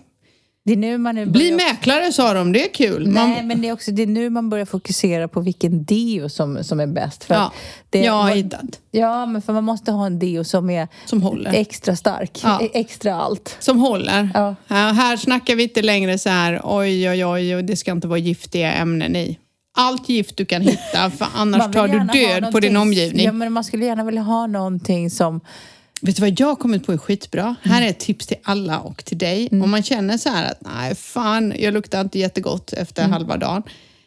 [0.66, 2.52] Det är nu man nu bli mäklare sa de.
[2.52, 3.08] Det är kul.
[3.08, 6.30] Man, Nej, men det är också det är nu man börjar fokusera på vilken deo
[6.30, 7.24] som, som är bäst.
[7.24, 7.52] För ja,
[7.90, 8.80] det, jag har hittat.
[8.92, 11.54] Ja, men för man måste ha en deo som är Som håller.
[11.54, 12.40] extra stark.
[12.44, 12.62] Ja.
[12.62, 13.58] e- Extra allt.
[13.60, 14.30] Som håller.
[14.34, 14.56] Ja.
[14.68, 18.20] här snackar vi inte längre så här oj, oj, oj, och det ska inte vara
[18.20, 19.40] giftiga ämnen i.
[19.78, 23.26] Allt gift du kan hitta, för annars tar du död på din omgivning.
[23.26, 25.42] Ja, men man skulle gärna vilja ha någonting som...
[26.02, 27.56] Vet du vad jag har kommit på är skitbra?
[27.64, 29.48] Här är ett tips till alla och till dig.
[29.52, 29.64] Mm.
[29.64, 33.14] Om man känner så här att nej, fan, jag luktar inte jättegott efter Mm.
[33.14, 33.64] halva dagen.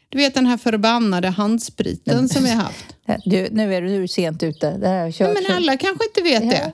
[0.08, 2.84] Du vet den här förbannade handspriten som vi har haft.
[3.24, 4.70] Du, nu är du sent ute.
[4.78, 5.28] Det här kört.
[5.34, 6.72] Ja, men alla kanske inte vet det.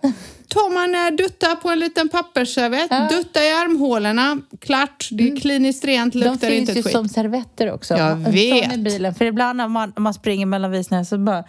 [0.49, 3.09] Tar man eh, dutta på en liten pappersservett, Ja.
[3.11, 6.25] dutta i armhålorna, klart, det är kliniskt rent, Mm.
[6.27, 6.93] De luktar finns inte ju ett skit.
[6.93, 7.95] som servetter också.
[7.95, 8.75] Jag vet.
[8.75, 9.15] i bilen.
[9.15, 11.45] För ibland när man, man springer mellan visningarna så bara...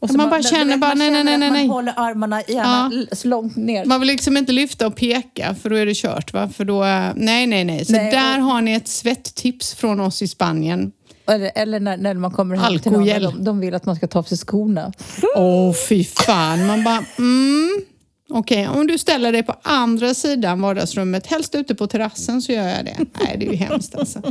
[0.00, 1.50] Och Man bara du känner bara, man nej, nej, nej, nej.
[1.50, 3.84] Man håller armarna gärna l- så långt ner.
[3.84, 6.32] Man vill liksom inte lyfta och peka för då är det kört.
[6.32, 6.48] Va?
[6.48, 7.84] För då, eh, nej, nej, nej.
[7.84, 10.92] Så Nej, där och- har ni ett svetttips från oss i Spanien.
[11.28, 14.06] Eller, eller när, när man kommer hem till någon de, de vill att man ska
[14.06, 14.92] ta av sig skorna.
[15.36, 16.66] Åh, fy fan.
[16.66, 17.80] Man bara, mm.
[18.28, 22.68] Okej, om du ställer dig på andra sidan vardagsrummet, helst ute på terrassen, så gör
[22.68, 22.96] jag det.
[23.24, 24.22] Nej, det är ju hemskt alltså.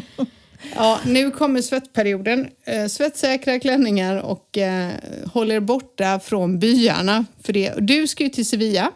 [0.75, 2.47] Ja, nu kommer svettperioden.
[2.65, 4.91] Eh, svettsäkra klänningar och eh,
[5.34, 7.25] håller borta från byarna.
[7.43, 7.73] För det.
[7.80, 8.91] Du ska ju till Sevilla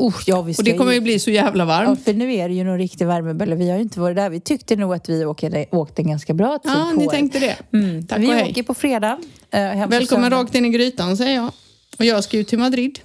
[0.00, 2.04] Uh, ja, vi och det kommer ju- bli så jävla Ja, varmt.
[2.04, 3.54] för nu är det ju någon riktig värmebölle.
[3.54, 4.30] Vi har ju inte varit där.
[4.30, 7.08] Vi tyckte nog att vi åkte, åkte en ganska bra tid Ja, på ni er.
[7.10, 7.56] tänkte det.
[7.72, 8.06] Mm.
[8.06, 8.50] Tack vi och hej.
[8.50, 9.18] åker på fredag.
[9.50, 11.50] eh, Välkommen rakt in i grytan säger jag.
[11.98, 12.98] Och jag ska ju till Madrid.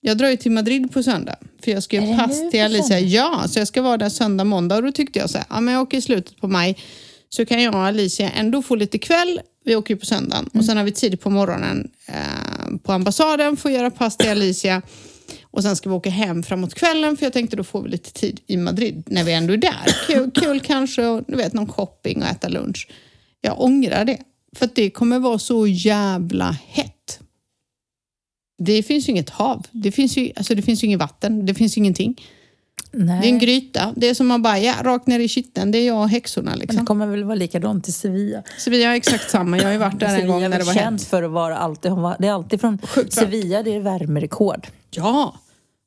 [0.00, 1.36] Jag drar ju till Madrid på söndag.
[1.64, 3.00] För jag ska ju pass till Alicia.
[3.00, 4.76] Ja, så jag ska vara där söndag, måndag.
[4.76, 6.78] Och då tyckte jag så här, ja men jag åker i slutet på maj.
[7.36, 9.40] Så kan jag och Alicia ändå få lite kväll.
[9.64, 10.50] Vi åker ju på söndagen.
[10.52, 10.60] Mm.
[10.60, 14.30] Och sen har vi tid på morgonen eh, på ambassaden för att göra pass till
[14.30, 14.82] Alicia.
[15.42, 18.12] Och sen ska vi åka hem framåt kvällen för jag tänkte då får vi lite
[18.12, 20.06] tid i Madrid när vi ändå är där.
[20.06, 22.88] Kul, kul kanske och du vet någon shopping och äta lunch.
[23.40, 24.18] Jag ångrar det.
[24.56, 27.20] För att det kommer vara så jävla hett.
[28.58, 29.66] Det finns ju inget hav.
[29.70, 31.46] Det finns ju, alltså det finns ju inget vatten.
[31.46, 32.20] Det finns ju ingenting.
[32.92, 33.20] Nej.
[33.20, 33.92] Det är en gryta.
[33.96, 35.70] Det är som man bara, ja, rakt ner i kitteln.
[35.70, 36.86] Det är jag och häxorna Men det liksom.
[36.86, 38.42] kommer väl vara likadant i Sevilla.
[38.58, 39.56] Så vi har exakt samma.
[39.56, 41.08] Jag har ju varit där en Sevilla gång är när det var känt hett.
[41.08, 43.12] för att vara alltid, det är alltid från Sjukt.
[43.12, 44.66] Sevilla det är värmerekord.
[44.90, 45.34] Ja.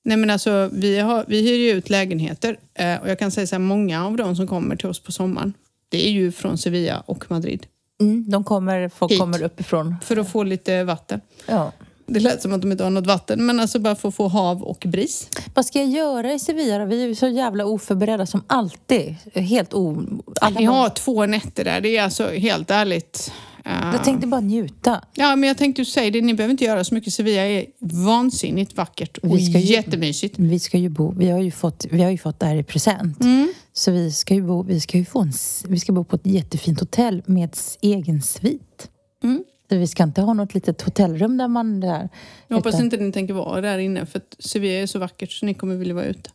[0.03, 3.47] Nej men alltså, vi, har, vi hyr ju ut lägenheter eh, och jag kan säga
[3.47, 5.53] så här, många av de som kommer till oss på sommaren,
[5.89, 7.65] det är ju från Sevilla och Madrid.
[8.01, 9.19] Mm, de kommer, folk Hit.
[9.19, 9.95] kommer uppifrån.
[10.03, 11.21] För att få lite vatten.
[11.47, 11.71] Ja.
[12.07, 14.27] Det lät som att de inte har något vatten, men alltså bara för att få
[14.27, 15.29] hav och bris.
[15.53, 16.85] Vad ska jag göra i Sevilla då?
[16.85, 19.15] Vi är ju så jävla oförberedda som alltid.
[19.33, 20.03] Helt o...
[20.41, 23.31] Alla Ni har två nätter där, det är alltså helt ärligt.
[23.65, 25.01] eh, Jag tänkte bara njuta.
[25.15, 27.13] Ja, men jag tänkte ju säga det, ni behöver inte göra så mycket.
[27.13, 30.35] Sevilla är vansinnigt vackert och Vi ska ju- jättemysigt.
[30.39, 32.63] Vi ska ju bo, vi har ju fått, vi har ju fått det här i
[32.63, 33.21] present.
[33.23, 33.53] Mm.
[33.73, 35.33] Så vi ska ju bo, vi ska ju få en,
[35.67, 37.49] vi ska bo på ett jättefint hotell med
[37.81, 38.89] egen svit.
[39.23, 39.43] Mm.
[39.67, 42.09] Vi ska inte ha något litet hotellrum där man där.
[42.47, 45.45] Jag hoppas inte ni tänker vara där inne för att Sevilla är så vackert så
[45.45, 46.29] ni kommer vilja vara ute.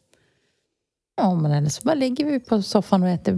[1.20, 3.32] Ja, men eller så bara ligger vi på soffan och äter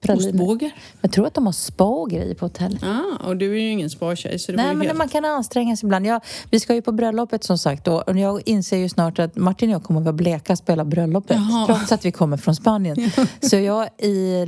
[0.00, 0.42] praliner.
[0.42, 0.70] Ostbågar.
[1.00, 2.78] Jag tror att de har spa och grejer på hotell.
[2.82, 4.98] Ah, och du är ju ingen spartjej så det Nej, men helt...
[4.98, 6.06] man kan anstränga sig ibland.
[6.06, 9.36] Ja, vi ska ju på bröllopet som sagt och och jag inser ju snart att
[9.36, 11.36] Martin och jag kommer vara bleka på hela bröllopet.
[11.36, 11.66] Jaha.
[11.66, 13.10] Trots att vi kommer från Spanien.
[13.40, 14.44] Så jag i,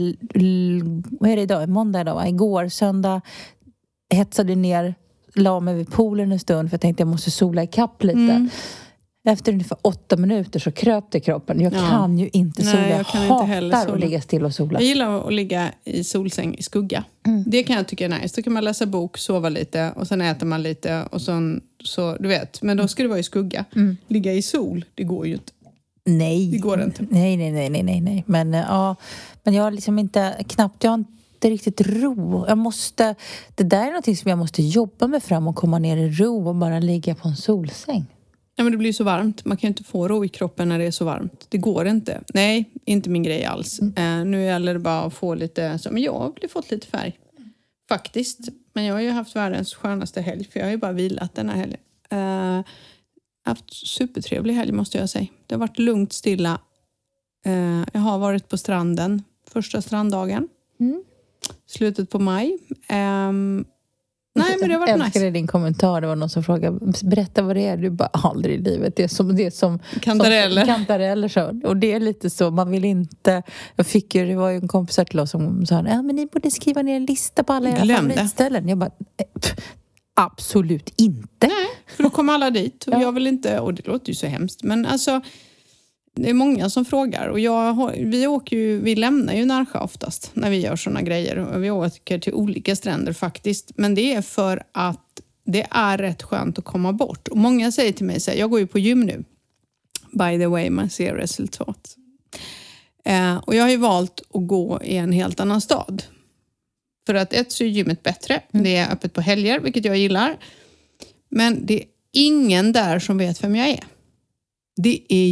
[1.21, 1.69] vad är det idag?
[1.69, 2.29] Måndag idag va?
[2.29, 3.21] Igår, söndag,
[4.15, 4.95] hetsade ner,
[5.35, 8.19] la mig vid poolen en stund för jag tänkte jag måste sola ikapp lite.
[8.19, 8.49] Mm.
[9.29, 11.61] Efter ungefär åtta minuter så kröp det kroppen.
[11.61, 11.89] Jag Ja.
[11.91, 12.89] kan ju inte Nej, sola.
[12.89, 13.95] jag Jag, inte heller hatar sola.
[13.95, 14.81] att ligga still och sola.
[14.81, 17.05] Jag gillar att ligga i solsäng i skugga.
[17.27, 17.45] Mm.
[17.47, 18.37] Det kan jag tycka är nice.
[18.37, 22.17] Då kan man läsa bok, sova lite och sen äter man lite och sen, så,
[22.21, 22.63] du vet.
[22.63, 23.65] Men då ska det vara i skugga.
[23.77, 23.97] Mm.
[24.07, 25.53] Ligga i sol, det går ju inte.
[26.05, 26.51] Nej.
[26.51, 27.07] Det går inte.
[27.11, 28.25] Nej, nej, nej, nej, nej, nej.
[28.27, 28.97] Men eh, ja,
[29.43, 31.13] men jag har liksom inte, knappt, jag har inte
[31.45, 32.45] riktigt ro.
[32.49, 33.15] Jag måste,
[33.55, 36.49] det där är någonting som jag måste jobba med fram och komma ner i ro
[36.49, 38.07] och bara ligga på en solsäng.
[38.57, 39.45] Ja, men det blir så varmt.
[39.45, 41.47] Man kan ju inte få ro i kroppen när det är så varmt.
[41.49, 42.23] Det går inte.
[42.35, 43.81] Nej, inte min grej alls.
[43.81, 44.21] Mm.
[44.21, 45.79] Eh, nu gäller det bara att få lite...
[45.79, 47.19] Så, men jag har fått lite färg.
[47.89, 48.39] Faktiskt.
[48.73, 51.49] Men jag har ju haft världens skönaste helg för jag har ju bara vilat den
[51.49, 51.81] här helgen.
[52.11, 52.65] Eh,
[53.45, 55.27] haft supertrevlig helg måste jag säga.
[55.47, 56.61] Det har varit lugnt, stilla.
[57.47, 60.49] Eh, jag har varit på stranden första stranddagen.
[60.81, 61.05] Mm.
[61.67, 62.59] Slutet på maj.
[62.89, 63.65] Ehm,
[64.35, 65.31] nej, men det har varit Jag älskade nice.
[65.39, 66.01] din kommentar.
[66.01, 67.77] Det var någon som frågade, berätta vad det är.
[67.77, 68.97] Du bara, aldrig i livet.
[68.97, 70.65] Det är som, det är som Kantareller.
[70.65, 71.61] Som, kantareller så.
[71.65, 73.43] Och det är lite så, man vill inte...
[73.77, 76.27] Jag fick ju, det var ju en kompis till oss som sa, ja men ni
[76.27, 78.15] borde skriva ner en lista på alla era Glöm det.
[78.15, 78.69] favoritställen.
[78.69, 79.55] Jag bara, eh, pff,
[80.15, 81.47] absolut inte.
[81.47, 82.85] Nej, för då kommer alla dit.
[82.87, 83.03] Och Ja.
[83.03, 85.21] jag vill inte, och det låter ju så hemskt, men alltså
[86.23, 89.79] det är många som frågar och jag har, vi, åker ju, vi lämnar ju Närsjö
[89.79, 91.59] oftast när vi gör såna grejer.
[91.59, 93.73] Vi åker till olika stränder faktiskt.
[93.77, 97.29] Men det är för att det är rätt skönt att komma bort.
[97.29, 99.25] Och många säger till mig så här, jag går ju på gym nu.
[100.13, 101.97] By the way, man ser resultat.
[103.05, 106.03] Eh, och jag har ju valt att gå i en helt annan stad.
[107.07, 108.43] För att ett så är gymmet bättre.
[108.51, 110.37] Det är öppet på helger, vilket jag gillar.
[111.29, 113.85] Men det är ingen där som vet vem jag är.
[114.77, 115.29] Det är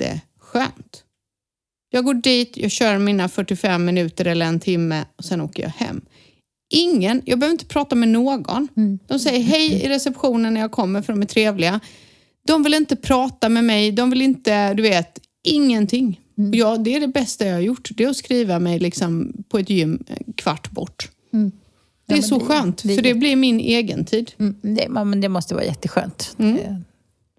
[0.00, 1.04] jätteskönt.
[1.90, 5.70] Jag går dit, jag kör mina 45 minuter eller en timme och sen åker jag
[5.70, 6.00] hem.
[6.74, 8.68] Ingen, jag behöver inte prata med någon.
[8.76, 8.98] Mm.
[9.06, 11.80] De säger hej i receptionen när jag kommer för de är trevliga.
[12.46, 16.20] De vill inte prata med mig, de vill inte, du vet, ingenting.
[16.38, 16.54] Mm.
[16.54, 17.88] Ja, det är det bästa jag har gjort.
[17.94, 20.04] Det är att skriva mig liksom på ett gym
[20.36, 21.10] kvart bort.
[21.32, 21.52] Mm.
[22.06, 24.32] Det är så det- skönt, det för det blir min egen tid.
[24.38, 26.36] Mm, det, men det måste vara jätteskönt.
[26.38, 26.84] Mm.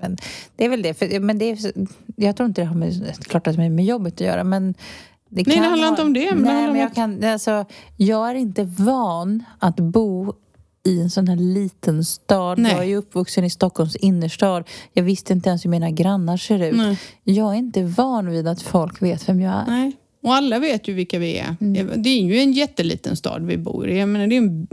[0.02, 0.18] Men
[0.56, 0.94] det är väl det.
[0.94, 1.58] För, men det är,
[2.16, 4.44] jag tror inte det har med, klart att det har med jobbet att göra.
[4.44, 4.74] Men
[5.30, 7.66] det Nej, det handlar ha- inte om det, men Nej, men jag, att- kan, alltså,
[7.98, 10.34] jag är inte van att bo
[10.88, 12.60] i en sån här liten stad.
[12.60, 12.72] Nej.
[12.72, 14.64] Jag är ju uppvuxen i Stockholms innerstad.
[14.94, 16.76] Jag visste inte ens hur mina grannar ser ut.
[16.78, 17.00] Nej.
[17.24, 19.66] Jag är inte van vid att folk vet vem jag är.
[19.68, 19.92] Nej.
[20.24, 21.56] Och alla vet ju vilka vi är.
[21.62, 21.92] Mm.
[22.04, 24.00] Det är ju en jätteliten stad vi bor i.
[24.00, 24.68] Jag menar, det är en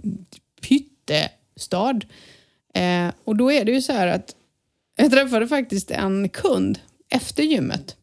[0.68, 2.04] pyttestad.
[2.74, 4.34] Eh, och då är det ju så här att
[5.02, 6.78] jag träffade faktiskt en kund
[7.10, 7.96] efter gymmet.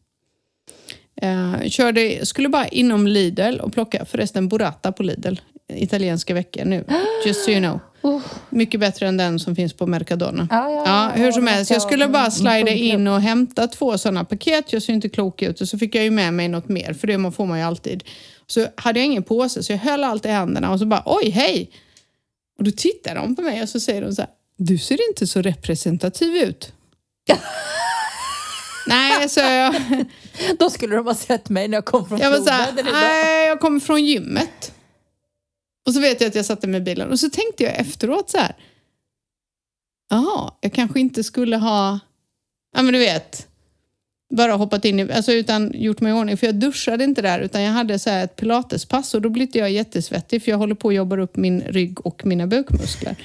[1.22, 5.34] Eh, körde, skulle bara inom Lidl och plocka förresten burrata på Lidl.
[5.68, 6.84] Italienska veckor nu.
[7.26, 7.80] Just so you know.
[8.02, 8.22] Oh.
[8.50, 10.48] Mycket bättre än den som finns på Mercadona.
[10.50, 11.70] Ja, ja, Ja, hur som helst.
[11.70, 14.72] Jag ja, skulle bara mm, slida in och hämta två sådana paket.
[14.72, 15.60] Jag ser inte klok ut.
[15.60, 18.04] Och så fick jag ju med mig något mer, för det får man ju alltid.
[18.46, 21.30] Så hade jag ingen påse, så jag höll allt i händerna och så bara oj,
[21.30, 21.70] hej!
[22.58, 25.26] Och då tittar de på mig och så säger de så här, du ser inte
[25.26, 26.72] så representativ ut.
[28.86, 29.74] Nej, så jag.
[30.58, 33.48] Då skulle de ha sett mig när jag kom från Jag var så här, nej,
[33.48, 34.72] jag kommer från gymmet.
[35.86, 38.30] Och så vet jag att jag satte mig i bilen och så tänkte jag efteråt
[38.30, 38.56] så här.
[40.10, 42.00] Jaha, jag kanske inte skulle ha,
[42.76, 43.46] ja men du vet,
[44.34, 46.36] bara hoppat in i, alltså utan gjort mig i ordning.
[46.36, 49.58] För jag duschade inte där utan jag hade så ett pilatespass och då blev inte
[49.58, 53.16] jag jättesvettig för jag håller på att jobba upp min rygg och mina bukmuskler.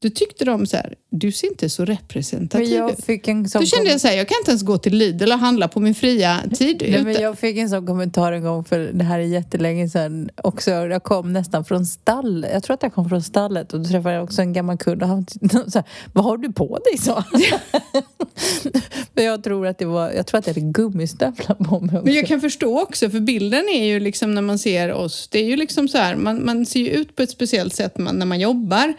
[0.00, 3.60] Då tyckte de så här, du ser inte så representativ Men jag fick en sån
[3.60, 5.80] Då kände jag så här, jag kan inte ens gå till Lidl och handla på
[5.80, 6.86] min fria tid.
[6.90, 10.30] Nej, men jag fick en sån kommentar en gång, för det här är jättelänge sedan.
[10.42, 12.46] Också, jag kom nästan från stall.
[12.52, 15.02] Jag tror att jag kom från stallet och då träffade jag också en gammal kund
[15.02, 15.26] och han
[15.68, 15.82] sa
[16.12, 16.98] Vad har du på dig?
[16.98, 17.24] så?
[19.14, 22.04] men jag tror att det var, jag tror att jag hade gummistövlar på mig också.
[22.04, 25.38] Men jag kan förstå också, för bilden är ju liksom när man ser oss, det
[25.38, 28.26] är ju liksom så här, man, man ser ju ut på ett speciellt sätt när
[28.26, 28.94] man jobbar.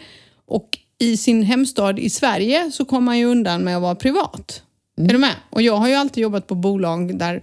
[0.46, 4.62] Och i sin hemstad i Sverige så kommer man ju undan med att vara privat.
[4.96, 5.34] Är du med?
[5.50, 7.42] Och jag har ju alltid jobbat på bolag där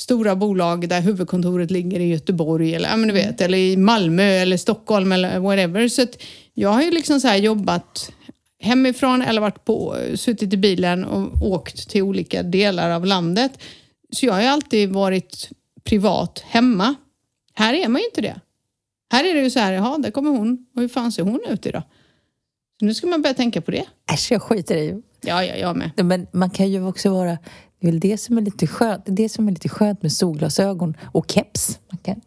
[0.00, 4.22] stora bolag där huvudkontoret ligger i Göteborg eller, ja, men du vet, eller i Malmö
[4.22, 5.88] eller Stockholm eller whatever.
[5.88, 6.22] Så att
[6.54, 8.12] jag har ju liksom så jobbat
[8.60, 13.52] hemifrån eller varit på, suttit i bilen och åkt till olika delar av landet.
[14.12, 15.50] Så jag har ju alltid varit
[15.84, 16.94] privat hemma.
[17.54, 18.40] Här är man ju inte det.
[19.12, 20.66] Här är det ju så här, jaha, där kommer hon.
[20.74, 21.82] Och hur fan ser hon ut idag?
[22.80, 23.84] Så nu ska man börja tänka på det.
[24.12, 25.02] Äsch, jag skiter i.
[25.20, 25.90] Ja, ja, jag med.
[25.96, 27.38] Men man kan ju också vara...
[27.80, 30.02] Det är väl det som är lite skönt, det är det som är lite skönt
[30.02, 31.78] med solglasögon och keps.
[31.90, 32.20] Man kan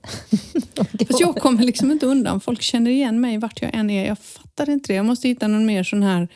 [1.07, 2.41] Fast jag kommer liksom inte undan.
[2.41, 4.07] Folk känner igen mig vart jag än är.
[4.07, 4.95] Jag fattar inte det.
[4.95, 6.27] Jag måste hitta någon mer sån här...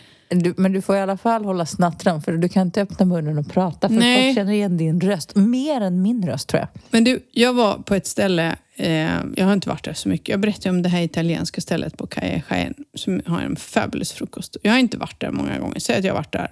[0.43, 3.37] Du, men du får i alla fall hålla snattran för du kan inte öppna munnen
[3.37, 4.27] och prata för Nej.
[4.27, 5.35] folk känner igen din röst.
[5.35, 6.67] Mer än min röst tror jag.
[6.89, 10.29] Men du, jag var på ett ställe, eh, jag har inte varit där så mycket.
[10.29, 14.57] Jag berättade om det här italienska stället på Calle Jaén som har en fabulous frukost.
[14.61, 15.79] Jag har inte varit där många gånger.
[15.79, 16.49] Säg att jag har varit där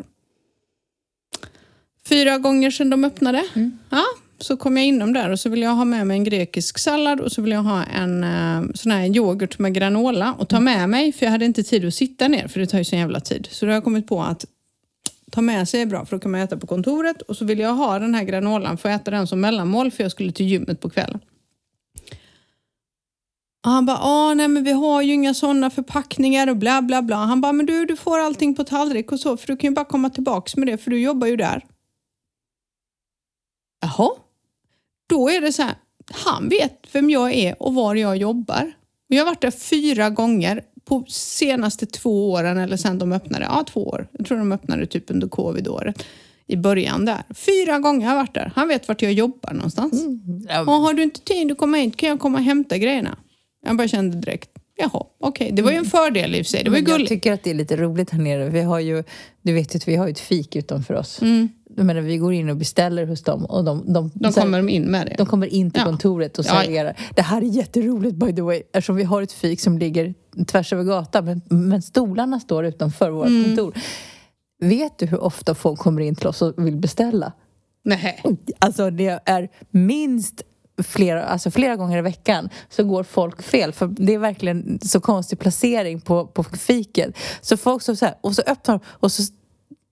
[2.10, 3.44] fyra gånger sedan de öppnade.
[3.90, 4.04] Ja,
[4.46, 7.20] så kom jag inom där och så ville jag ha med mig en grekisk sallad
[7.20, 10.90] och så ville jag ha en eh, sån här yoghurt med granola och ta med
[10.90, 13.20] mig för jag hade inte tid att sitta ner för det tar ju sån jävla
[13.20, 13.48] tid.
[13.52, 14.46] Så då har jag kommit på att
[15.32, 17.64] ta med sig är bra för då kan man äta på kontoret och så ville
[17.64, 20.46] jag ha den här granolan för att äta den som mellanmål för jag skulle till
[20.46, 21.20] gymmet på kvällen.
[23.66, 27.02] Och han bara, ah, nej men vi har ju inga sådana förpackningar och bla bla
[27.02, 27.16] bla.
[27.16, 29.74] Han bara, men du, du får allting på tallrik och så för du kan ju
[29.74, 31.66] bara komma tillbaks med det för du jobbar ju där.
[33.82, 34.23] Jaha.
[35.14, 35.76] Då är det så här,
[36.12, 38.74] han vet vem jag är och var jag jobbar.
[39.10, 43.46] Och jag har varit där fyra gånger på senaste två åren eller sen de öppnade.
[43.46, 44.08] Ja, två år.
[44.12, 46.04] Jag tror de öppnade typ under covid-året.
[46.48, 47.24] I början där.
[47.34, 48.52] Fyra gånger har jag varit där.
[48.56, 50.06] Han vet vart jag jobbar någonstans.
[50.68, 53.18] Och har du inte tid att komma hit kan jag komma och hämta grejerna.
[53.66, 55.50] Jag bara kände direkt, jaha, okej.
[55.54, 56.64] Det var ju en fördel i och för sig.
[56.64, 57.10] Det var ju Men jag gulligt.
[57.10, 58.50] tycker att det är lite roligt här nere.
[58.50, 59.04] Vi har ju,
[59.42, 61.22] du vet ju att vi har ju ett fik utanför oss.
[61.22, 61.50] Mm.
[61.76, 64.48] Jag menar, vi går in och beställer hos dem och de, de, De så här-
[64.48, 65.16] kommer in med det.
[65.18, 65.86] De kommer in till Ja.
[65.86, 66.62] kontoret och Ja, ja.
[66.64, 66.98] serverar.
[67.16, 70.14] Det här är jätteroligt by the way, eftersom vi har ett fik som ligger
[70.48, 73.44] tvärs över gatan men, men stolarna står utanför vårt Mm.
[73.44, 73.74] kontor.
[74.62, 77.32] Vet du hur ofta folk kommer in till oss och vill beställa?
[77.86, 78.22] Nej.
[78.60, 80.42] Alltså det är minst
[80.84, 83.72] flera, alltså flera gånger i veckan så går folk fel.
[83.74, 87.18] För det är verkligen så konstig placering på, på fiket.
[87.42, 89.24] Så folk så, så här, och så öppnar och så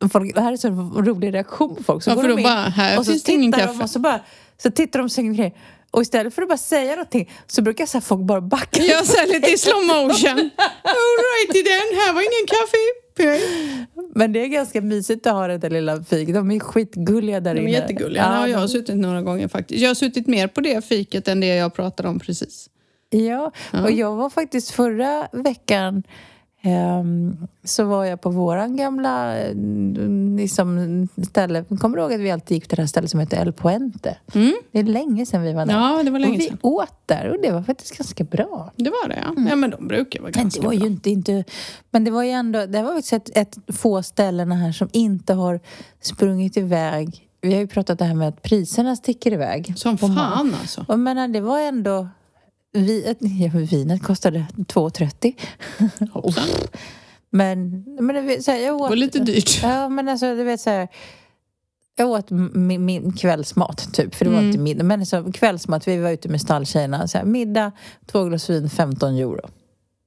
[0.09, 2.03] Folk, det här är så en rolig reaktion på folk.
[2.03, 3.83] Så Ja, går de in bara, här och så finns det ingen kaffe.
[3.83, 4.19] Och så, bara,
[4.63, 5.53] så tittar de säger grejer.
[5.91, 8.83] Och istället för att bara säga någonting så brukar så folk bara backa.
[8.83, 10.49] Jag ser lite i slow motion.
[10.83, 12.77] Alrighty den, här var ingen kaffe.
[14.15, 16.35] Men det är ganska mysigt att ha det där lilla fiket.
[16.35, 17.71] De är skitgulliga där De är inne.
[17.71, 18.23] jättegulliga.
[18.23, 19.81] Ja, jag har suttit några gånger faktiskt.
[19.81, 22.67] Jag har suttit mer på det fiket än det jag pratade om precis.
[23.09, 23.51] Ja,
[23.83, 26.03] och jag var faktiskt förra veckan
[27.63, 29.55] så var jag på våran gamla eh,
[30.37, 31.63] liksom, ställe.
[31.63, 34.17] Kommer du ihåg att vi alltid gick till det här stället som heter El Puente?
[34.33, 34.53] Mm.
[34.71, 35.73] Det är länge sedan vi var där.
[35.73, 36.57] Ja, det var länge och vi sedan.
[36.61, 38.71] åt där och det var faktiskt ganska bra.
[38.75, 39.49] Det var det ja.
[39.49, 40.79] Ja men de brukar vara Men det ganska var bra.
[40.79, 41.43] ju inte, inte...
[41.91, 42.65] Men det var ju ändå...
[42.65, 45.59] Det var faktiskt ett, ett få ställen här som inte har
[46.01, 47.27] sprungit iväg.
[47.41, 49.73] Vi har ju pratat det här med att priserna sticker iväg.
[49.77, 50.85] Som fan alltså.
[50.87, 52.07] Och menar, det var ändå...
[52.73, 55.33] Vi, ja, vinet kostade 2,30.
[56.11, 56.43] Hoppsan.
[57.29, 58.89] Men, men det, så här, jag Det åt...
[58.89, 59.59] var lite dyrt.
[59.63, 60.87] Ja, men alltså du vet så här...
[61.95, 64.49] Jag åt min, min kvällsmat typ, för det var Mm.
[64.49, 64.83] inte middag.
[64.83, 67.07] Men alltså, kvällsmat, vi var ute med stalltjejerna.
[67.07, 67.71] Så här, middag,
[68.05, 69.49] två glas vin, 15 euro.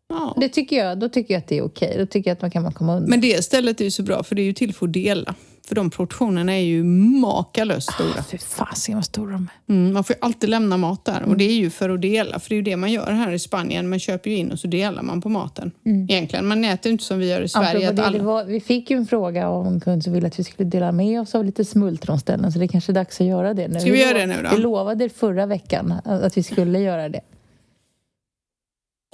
[0.08, 0.34] Ja.
[0.40, 1.94] Det tycker jag, då tycker jag att det är okej.
[1.98, 3.10] Då tycker jag att man kan man komma undan.
[3.10, 5.34] Men det stället är ju så bra för det är ju till för att dela.
[5.68, 8.08] För de portionerna är ju makalöst stora.
[8.18, 9.74] Ah, fy fasiken vad stora de är.
[9.74, 12.40] Mm, man får ju alltid lämna mat där och det är ju för att dela.
[12.40, 13.88] För det är ju det man gör här i Spanien.
[13.88, 15.72] Man köper ju in och så delar man på maten.
[15.84, 16.46] Egentligen.
[16.46, 17.90] Man äter ju inte som vi gör i Sverige.
[17.90, 18.22] Att det, det alla...
[18.22, 20.92] var, vi fick ju en fråga av en kund som ville att vi skulle dela
[20.92, 22.52] med oss av lite smultronställen.
[22.52, 23.80] Så det är kanske är dags att göra det nu.
[23.80, 24.56] Ska vi göra lov- det nu då?
[24.56, 27.20] Vi lovade förra veckan att vi skulle göra det.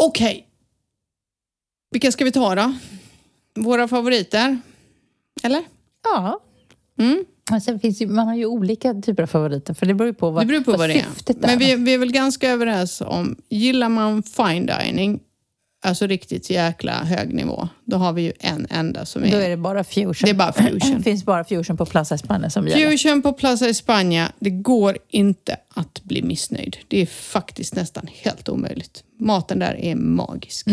[0.03, 0.47] Okej.
[1.91, 2.75] Vilka ska vi ta då?
[3.55, 4.59] Våra favoriter?
[5.43, 5.63] Eller?
[6.05, 6.41] Ja.
[6.99, 7.25] Mm.
[7.51, 9.75] Men sen finns ju, man har ju olika typer av favoriter.
[9.75, 10.95] För det beror ju på vad, Det beror på vad, är.
[10.95, 11.49] syftet är.
[11.49, 15.21] Men vi, vi är väl ganska överens om, gillar man fine dining
[15.83, 19.31] alltså riktigt jäkla hög nivå, då har vi ju en enda som är...
[19.31, 20.15] Då är det bara fusion.
[20.23, 20.97] Det är bara fusion.
[20.97, 22.91] Det finns bara fusion på Plaza España som gäller.
[22.91, 26.77] Fusion på Plaza España, det går inte att bli missnöjd.
[26.89, 29.05] Det är faktiskt nästan helt omöjligt.
[29.19, 30.67] Maten där är magisk.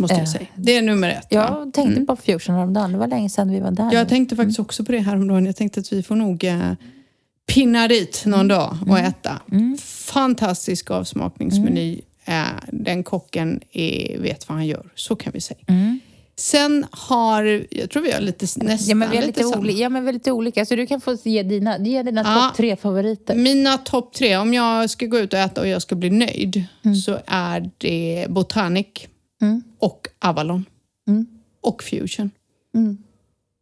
[0.00, 0.46] Måste jag Eh, säga.
[0.54, 1.16] Det är nummer ett.
[1.16, 1.26] va?
[1.30, 2.92] Jag tänkte på fusion häromdagen.
[2.92, 3.92] Det var länge sedan vi var där.
[3.92, 5.46] Jag tänkte faktiskt också på det häromdagen.
[5.46, 6.72] Jag tänkte att vi får nog eh,
[7.54, 9.40] pinna dit någon dag och äta.
[10.04, 12.00] Fantastisk avsmakningsmeny.
[12.24, 12.42] Eh,
[12.72, 14.86] den kocken är, vet vad han gör.
[14.94, 15.60] Så kan vi säga.
[15.66, 16.00] Mm.
[16.36, 19.56] Sen har, jag tror vi har lite, nästan Ja men vi är lite, samma.
[19.58, 19.78] olika.
[19.78, 20.66] Ja, men vi är lite olika.
[20.66, 22.34] Så du kan få ge dina, ge dina Ja.
[22.48, 23.34] topp tre favoriter.
[23.34, 26.64] Mina topp tre, om jag ska gå ut och äta och jag ska bli nöjd,
[26.84, 26.96] Mm.
[26.96, 28.86] så är det Botanic
[29.78, 30.64] och Avalon.
[31.60, 32.30] Och Fusion.
[32.74, 32.98] Mm.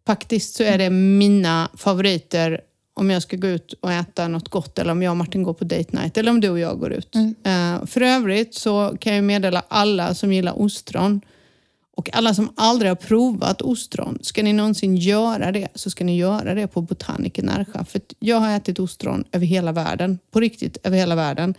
[0.06, 2.60] Faktiskt så är det mina favoriter
[2.94, 5.54] om jag ska gå ut och äta något gott eller om jag och Martin går
[5.54, 7.14] på date night eller om du och jag går ut.
[7.14, 7.34] Mm.
[7.44, 11.20] Eh, för övrigt så kan jag meddela alla som gillar ostron
[11.96, 16.16] och alla som aldrig har provat ostron, ska ni någonsin göra det så ska ni
[16.16, 17.84] göra det på Botanic i Närsjö.
[17.84, 21.54] För jag har ätit ostron över hela världen, på riktigt över hela världen.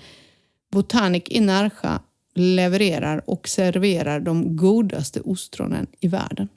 [0.72, 1.98] Botanic i Närsjö
[2.36, 6.48] levererar och serverar de godaste ostronen i världen.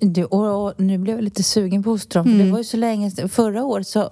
[0.00, 2.26] Du, och, nu blev jag lite sugen på ostron.
[2.26, 2.38] Mm.
[2.38, 4.10] För det var ju så länge Förra året så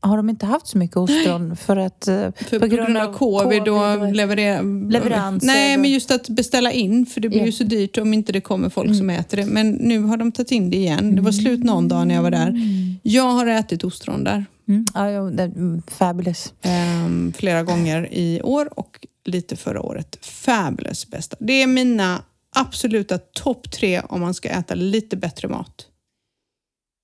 [0.00, 2.08] har de inte haft så mycket ostron för att...
[2.08, 7.20] eh, För på, grund av covid och leveranser Nej, men just att beställa in, för
[7.20, 7.46] det blir Ja.
[7.46, 9.46] ju så dyrt om inte det kommer folk som äter det.
[9.46, 11.16] Men nu har de tagit in det igen.
[11.16, 12.54] Det var slut någon dag när jag var där.
[13.02, 14.84] Jag har ätit ostron där Mm.
[14.94, 16.52] Ja, mm, fabulous.
[16.62, 20.18] ehm, flera gånger i år och lite förra året.
[20.22, 21.36] Fabulous bästa.
[21.40, 22.22] Det är mina
[22.56, 25.86] absoluta topp tre om man ska äta lite bättre mat.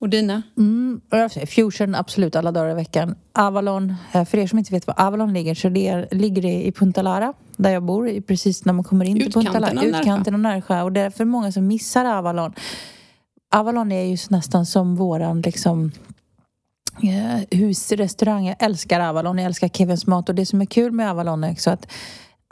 [0.02, 0.42] Och dina?
[0.58, 1.00] Mm,
[1.46, 3.14] Fusion absolut alla dagar i veckan.
[3.32, 6.66] Avalon, eh, för er som inte vet var Avalon ligger så det är, ligger det
[6.66, 9.82] i Punta Lara där jag bor, precis när man kommer in till Punta Lara.
[9.82, 10.82] Utkanten av Närsjö.
[10.82, 12.52] Och det är för många som missar Avalon.
[13.54, 15.92] Avalon är ju nästan som våran liksom
[17.02, 18.46] eh, husrestaurang.
[18.46, 21.52] Jag älskar Avalon, jag älskar Kevins mat och det som är kul med Avalon är
[21.52, 21.86] också att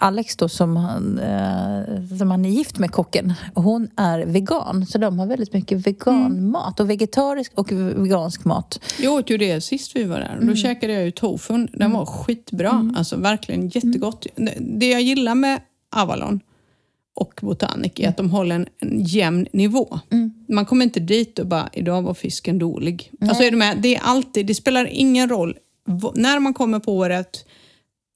[0.03, 4.87] Alex då som han, eh, som han är gift med kocken, hon är vegan.
[4.87, 8.81] Så de har väldigt mycket veganmat och vegetarisk och vegansk mat.
[8.99, 10.33] Jag åt ju det sist vi var där.
[10.33, 10.47] Mm.
[10.47, 11.69] Då käkade jag ju tofun.
[11.73, 12.93] Den var skitbra.
[12.97, 14.27] Alltså verkligen jättegott.
[14.37, 14.79] Mm.
[14.79, 15.61] Det jag gillar med
[15.97, 16.41] Avalon
[17.15, 19.99] och Botanic är att de håller en, en jämn nivå.
[20.11, 20.33] Mm.
[20.49, 23.13] Man kommer inte dit och bara, idag var fisken dålig.
[23.21, 23.79] Alltså är du med?
[23.83, 25.57] Det är alltid, det spelar ingen roll.
[26.15, 27.45] När man kommer på året,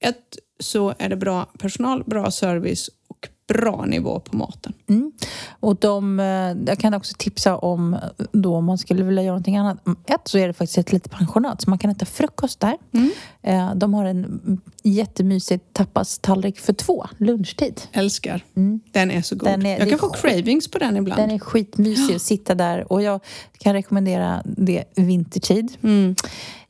[0.03, 4.73] ett, så är det bra personal, bra service och bra nivå på maten.
[4.89, 5.11] Mm.
[5.59, 6.25] Och de, eh,
[6.67, 7.99] jag kan också tipsa om eh,
[8.31, 9.85] då om man skulle vilja göra någonting annat.
[9.87, 12.77] Mm, Ett så är det faktiskt ett litet pensionat så man kan äta frukost där.
[12.91, 13.11] Mm.
[13.41, 17.81] Eh, De har en mm, jättemysig tapastallrik för två, lunchtid.
[17.91, 18.43] Älskar.
[18.91, 19.49] Den är så god.
[19.49, 21.21] Är- jag kan få cravings på den ibland.
[21.21, 23.19] Den är skitmysig att sitta där och jag
[23.57, 25.77] kan rekommendera det vintertid.
[25.83, 26.15] Mm.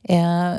[0.02, 0.54] Eh,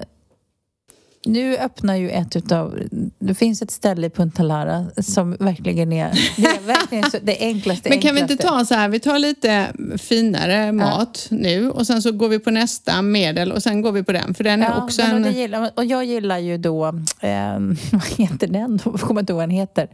[1.28, 2.80] nu öppnar ju ett utav...
[3.20, 6.12] Det finns ett ställe i Punta Lara som verkligen är...
[6.38, 8.58] Det är verkligen så, det enklaste Men kan vi inte enklaste.
[8.58, 9.68] ta så här, vi tar lite
[9.98, 14.04] finare mat nu och sen så går vi på nästa medel och sen går vi
[14.04, 14.34] på den.
[14.34, 15.32] För den är Ja, också en...
[15.34, 16.86] gillar, och jag gillar ju då...
[17.20, 17.60] Eh,
[17.92, 18.80] vad heter den?
[18.86, 19.88] Jag kommer inte ihåg vad den heter.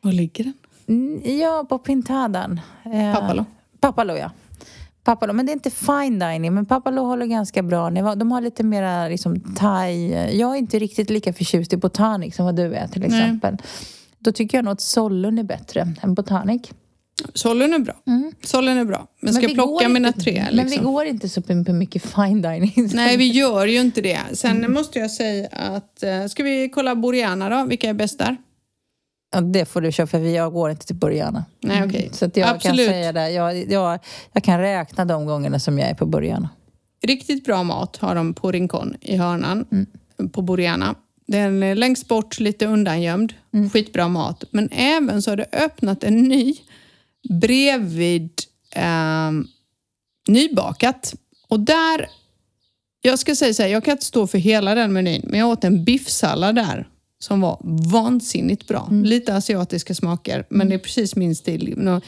[0.00, 0.54] Var ligger den?
[0.88, 2.60] Mm, Ja, på Pintadan.
[2.84, 3.44] Eh, Papalo.
[3.80, 4.30] Papalo, ja.
[5.10, 5.32] Papalo.
[5.32, 7.90] Men det är inte fine dining, men Papalo håller ganska bra.
[7.90, 10.10] De har lite mera liksom, thai.
[10.38, 13.20] Jag är inte riktigt lika förtjust i Botanic som vad du är till Nej.
[13.20, 13.56] exempel.
[14.18, 16.62] Då tycker jag nog att Sollun är bättre än Botanic.
[17.34, 17.94] Sollen är bra.
[18.44, 19.06] Sollen är bra.
[19.22, 20.44] Men ska vi jag plocka mina inte, tre?
[20.52, 20.84] Men vi Liksom?
[20.92, 21.42] går inte så
[21.72, 22.72] mycket fine dining.
[22.94, 24.18] Nej, vi gör ju inte det.
[24.32, 24.72] Sen Mm.
[24.72, 26.02] måste jag säga att...
[26.02, 27.64] eh, Ska vi kolla Boriana då?
[27.68, 28.36] Vilka är bäst där?
[29.32, 31.44] Ja, det får du köra för jag går inte till Börjarna.
[31.60, 32.10] Nej, okej.
[32.12, 32.86] Så att jag Absolut.
[32.86, 33.30] kan säga det.
[33.30, 33.98] Jag, jag,
[34.32, 36.48] jag kan räkna de gångerna som jag är på Börjarna.
[37.02, 40.30] Riktigt bra mat har de på Rincon i hörnan Mm.
[40.32, 40.94] på Boriana.
[41.26, 43.32] Den är längst bort, lite undangömd.
[43.54, 43.70] Mm.
[43.70, 44.44] Skitbra mat.
[44.50, 46.54] Men även så har det öppnat en ny
[47.40, 48.30] bredvid
[48.74, 49.46] ehm,
[50.28, 51.14] Nybakat.
[51.48, 52.06] Och där,
[53.02, 55.48] jag ska säga så här, jag kan inte stå för hela den menyn, men jag
[55.48, 56.88] åt en biffsallad där
[57.20, 57.58] som var
[57.90, 58.86] vansinnigt bra.
[58.90, 59.04] Mm.
[59.04, 61.74] Lite asiatiska smaker, men det är precis min stil.
[61.76, 62.00] Nå-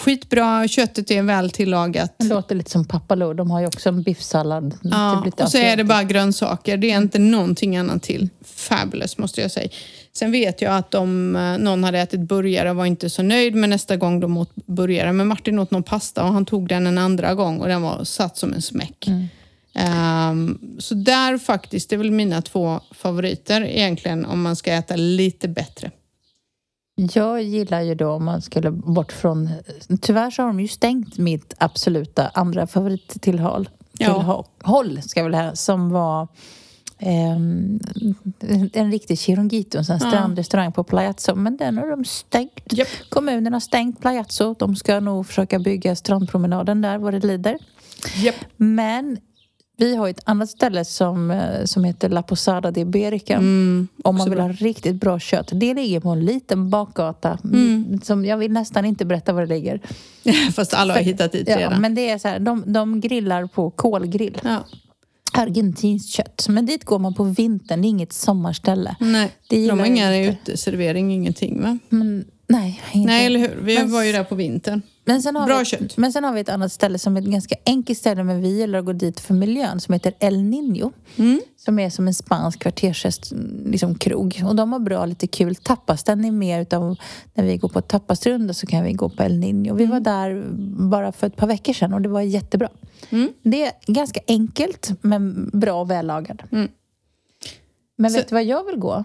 [0.00, 2.14] Skitbra, köttet är väl tillagat.
[2.18, 3.32] Det låter lite som Papalo.
[3.34, 4.74] De har ju också en biffsallad.
[4.82, 6.76] Ja, och så är det bara grönsaker.
[6.76, 8.28] Det är inte någonting annat till.
[8.44, 9.68] Fabulous måste jag säga.
[10.12, 13.54] Sen vet jag att om eh, någon hade ätit burgare och var inte så nöjd
[13.54, 15.12] med nästa gång de åt burgare.
[15.12, 18.04] Men Martin åt någon pasta och han tog den en andra gång och den var
[18.04, 19.08] satt som en smäck.
[19.78, 24.96] Ehm, så där faktiskt, det är väl mina två favoriter egentligen om man ska äta
[24.96, 25.90] lite bättre.
[27.14, 29.50] Jag gillar ju då om man skulle bort från...
[30.02, 33.68] Tyvärr så har de ju stängt mitt absoluta andra favorittillhåll.
[33.98, 34.14] Ja.
[34.14, 36.28] Tillhåll, håll, ska jag väl säga, som var
[36.98, 37.80] ehm,
[38.72, 40.10] en riktig Chironguito, en här Ja.
[40.10, 41.34] strandrestaurang på Palazzo.
[41.34, 42.72] Men den har de stängt.
[42.72, 42.88] Japp.
[43.08, 44.54] Kommunen har stängt Palazzo.
[44.58, 47.58] De ska nog försöka bygga strandpromenaden där vad det lider.
[48.16, 48.34] Japp.
[48.56, 49.18] Men
[49.80, 53.34] vi har ett annat ställe som, eh, som heter La Posada de Berica.
[53.34, 54.46] Mm, Om man vill bra.
[54.46, 55.50] ha riktigt bra kött.
[55.52, 57.38] Det ligger på en liten bakgata.
[57.44, 58.00] Mm.
[58.02, 59.80] Som jag vill nästan inte berätta var det ligger.
[60.52, 61.80] Fast alla har hittat dit Ja, redan.
[61.80, 64.38] men det är så här, de, de grillar på kolgrill.
[64.44, 64.64] Ja.
[65.32, 66.46] Argentinskt kött.
[66.48, 67.82] Men dit går man på vintern.
[67.82, 68.96] Det är inget sommarställe.
[69.00, 71.78] Nej, de har ingen uteservering, ingenting va?
[71.88, 73.06] Men, nej, inte.
[73.06, 73.56] Nej, eller hur?
[73.62, 74.82] Vi Men- var ju där på vintern.
[75.04, 75.96] Men sen, har Bra vi, kött.
[75.96, 78.48] men sen har vi ett annat ställe som är ett ganska enkelt ställe men vi
[78.48, 80.92] gillar att gå dit för miljön som heter El Niño.
[81.16, 81.40] Mm.
[81.56, 83.32] Som är som en spansk kvartershäst,
[83.66, 84.42] liksom krog.
[84.46, 86.04] Och de har bra, lite kul tapas.
[86.04, 86.96] Den är mer utav,
[87.34, 89.74] när vi går på tapasrunda så kan vi gå på El Niño.
[89.76, 90.44] Vi var där
[90.88, 92.68] bara för ett par veckor sedan och det var jättebra.
[93.10, 93.28] Mm.
[93.42, 96.42] Det är ganska enkelt men bra och vällagad.
[96.52, 96.68] Mm.
[97.96, 99.04] Men Så- vet du vad jag vill gå?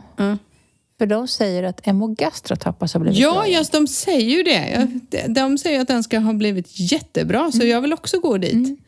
[1.03, 1.07] Ja.
[1.07, 3.57] För de säger att Emogastra tapas har blivit Ja, bra igen.
[3.59, 4.69] just de säger ju det.
[4.69, 8.37] Jag- de- De säger att den ska ha blivit jättebra, så jag vill också gå
[8.37, 8.79] dit.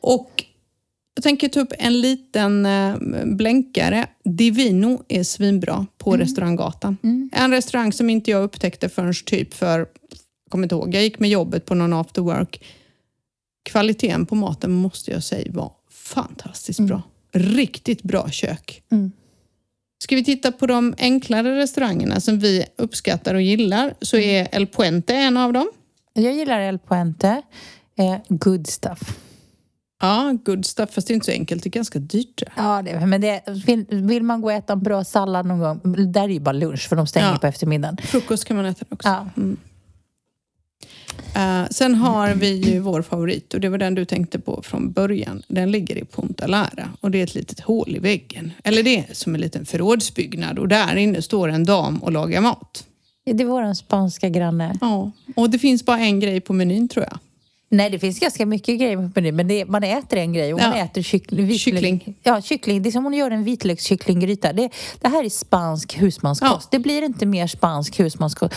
[0.00, 0.44] Och
[1.14, 4.06] jag tänker ta upp en liten eh, blänkare.
[4.24, 6.96] Divino är svinbra på restauranggatan.
[7.32, 9.88] En restaurang som inte jag upptäckte förrän typ för, jag
[10.50, 12.64] kommer inte ihåg, jag gick med jobbet på någon after work.
[13.64, 17.02] Kvaliteten på maten måste jag säga var fantastiskt bra.
[17.32, 18.82] Riktigt bra kök.
[20.02, 20.06] Mm.
[20.06, 24.66] Ska vi titta på de enklare restaurangerna som vi uppskattar och gillar så är El
[24.66, 25.70] Puente en av dem.
[26.14, 27.42] Jag gillar El Puente.
[27.98, 29.18] Eh, good stuff.
[30.00, 31.62] Ja, good stuff, fast det är inte så enkelt.
[31.62, 32.42] Det är ganska dyrt.
[32.56, 35.80] Ja, det, men det, vill, vill man gå och äta en bra sallad någon gång,
[36.12, 37.38] där är ju bara lunch för de stänger Ja.
[37.38, 37.96] på eftermiddagen.
[38.02, 39.08] Frukost kan man äta också.
[39.08, 39.26] Ja.
[41.34, 44.92] Eh, sen har vi ju vår favorit och det var den du tänkte på från
[44.92, 45.42] början.
[45.48, 48.52] Den ligger i Punta Lara och det är ett litet hål i väggen.
[48.64, 52.40] Eller det är som en liten förrådsbyggnad och där inne står en dam och lagar
[52.40, 52.86] mat.
[53.24, 54.78] Det är vår spanska granne.
[54.80, 57.18] Ja, och det finns bara en grej på menyn tror jag.
[57.74, 60.60] Nej, det finns ganska mycket grejer på menyn, men det, man äter en grej och
[60.60, 60.84] man Ja.
[60.84, 62.16] äter kyckling, vitlök- Kyckling.
[62.22, 62.82] Ja, kyckling.
[62.82, 64.52] Det är som om man gör en vitlökskycklinggryta.
[64.52, 64.70] Det,
[65.00, 66.52] det här är spansk husmanskost.
[66.62, 66.68] Ja.
[66.70, 68.54] Det blir inte mer spansk husmanskost.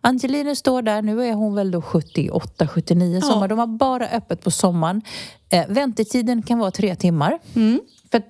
[0.00, 3.20] Angelina står där, nu är hon väl då 78, 79 Ja.
[3.28, 3.48] sommar.
[3.48, 5.02] De har bara öppet på sommaren.
[5.48, 7.38] Eh, väntetiden kan vara tre timmar.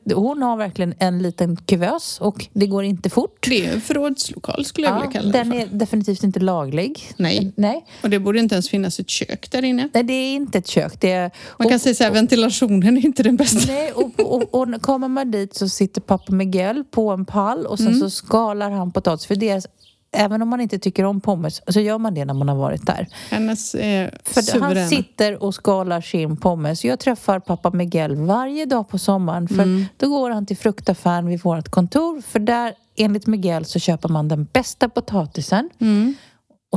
[0.08, 3.46] För hon har verkligen en liten kuvös och det går inte fort.
[3.48, 5.58] Det är en förrådslokal skulle jag vilja kalla det den för.
[5.58, 7.12] är definitivt inte laglig.
[7.16, 7.52] Nej.
[7.56, 7.84] Nej.
[8.02, 9.88] Och det borde inte ens finnas ett kök där inne.
[9.94, 11.00] Nej, det är inte ett kök.
[11.00, 13.72] Det är, Man kan och- säga så här, ventilationen är inte den bästa.
[13.72, 17.78] Nej, och, och, och kommer man dit så sitter pappa Miguel på en pall och
[17.78, 19.26] sen så skalar han potatis.
[19.26, 19.66] För deras,
[20.12, 22.86] även om man inte tycker om pommes så gör man det när man har varit
[22.86, 23.08] där.
[23.30, 24.80] Hennes är För suveräna.
[24.80, 26.84] han sitter och skalar sin pommes.
[26.84, 29.48] Jag träffar pappa Miguel varje dag på sommaren.
[29.48, 32.20] För då går han till fruktaffären vid vårt kontor.
[32.20, 35.70] För där, enligt Miguel, så köper man den bästa potatisen.
[35.78, 36.14] Mm.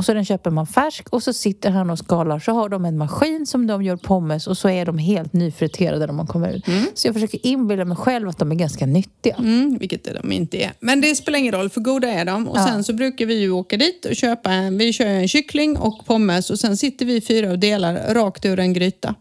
[0.00, 2.38] Och så den köper man färsk och så sitter han och skalar.
[2.38, 6.06] Så har de en maskin som de gör pommes och så är de helt nyfriterade
[6.06, 6.64] när man kommer ut.
[6.94, 9.34] Så jag försöker inbilla mig själv att de är ganska nyttiga.
[9.38, 10.72] Mm, vilket de inte är.
[10.80, 12.48] Men det spelar ingen roll, för goda är de.
[12.48, 12.66] Och Ja.
[12.66, 16.06] sen så brukar vi ju åka dit och köpa en, vi kör en kyckling och
[16.06, 19.14] pommes och sen sitter vi fyra och delar rakt ur en gryta.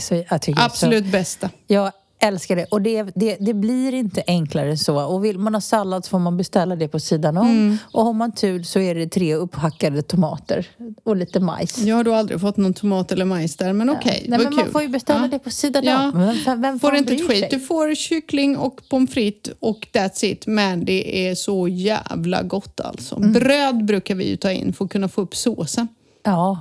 [0.00, 0.24] Så,
[0.56, 1.48] Absolut bästa.
[1.48, 1.92] Så, jag
[2.24, 2.64] älskar det.
[2.64, 5.04] Och det, det, det blir inte enklare så.
[5.04, 7.78] Och vill man ha sallad så får man beställa det på sidan om.
[7.92, 10.66] Och har man tur så är det tre upphackade tomater
[11.04, 11.78] och lite majs.
[11.78, 14.56] Jag har då aldrig fått någon tomat eller majs där, men okej, Nej, men kul.
[14.56, 15.28] man får ju beställa Ja.
[15.28, 16.04] det på sidan Ja.
[16.14, 16.36] om.
[16.44, 17.50] Vem, vem Får inte ett skit.
[17.50, 20.46] Du får kyckling och pommes frites och that's it.
[20.46, 23.16] Men det är så jävla gott alltså.
[23.16, 23.32] Mm.
[23.32, 25.88] Bröd brukar vi ju ta in för att kunna få upp såsen.
[26.24, 26.60] Ja.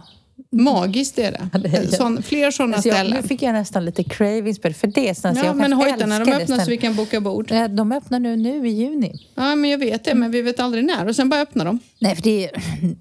[0.52, 1.88] Magiskt är det.
[1.98, 3.22] Sån, fler sådana Alltså jag, ställen.
[3.22, 4.74] nu fick jag nästan lite cravings på det.
[4.74, 6.96] För det är sånt, så Ja, jag men kan hojtarna, de öppnar så vi kan
[6.96, 7.48] boka bord.
[7.70, 9.28] De öppnar nu, nu i juni.
[9.36, 11.08] Ja, men jag vet det, men vi vet aldrig när.
[11.08, 11.80] Och sen bara öppnar de.
[12.00, 12.52] Nej, för det är,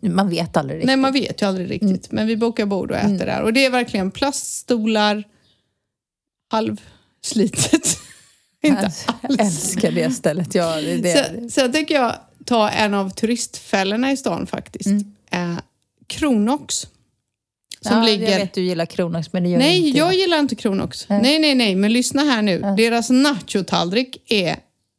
[0.09, 0.87] man vet aldrig riktigt.
[0.87, 2.12] Nej, man vet ju aldrig riktigt.
[2.12, 3.43] Men vi bokar bord och äter där.
[3.43, 5.24] Och det är verkligen plaststolar,
[6.51, 7.99] halvslitet.
[8.64, 9.41] Inte Alltså, jag alls.
[9.41, 10.55] älskar det stället.
[10.55, 11.12] Ja, det.
[11.43, 12.14] Så, sen tänker jag
[12.45, 14.89] ta en av turistfällorna i stan faktiskt.
[15.30, 15.55] Eh,
[16.07, 16.87] Kronox.
[17.83, 18.30] Som ja, ligger...
[18.30, 21.07] Jag vet du gillar Kronox, men det gör Nej, inte jag gillar inte Kronox.
[21.09, 22.74] Nej, nej, nej, men lyssna här nu.
[22.76, 24.57] Deras nachotallrik är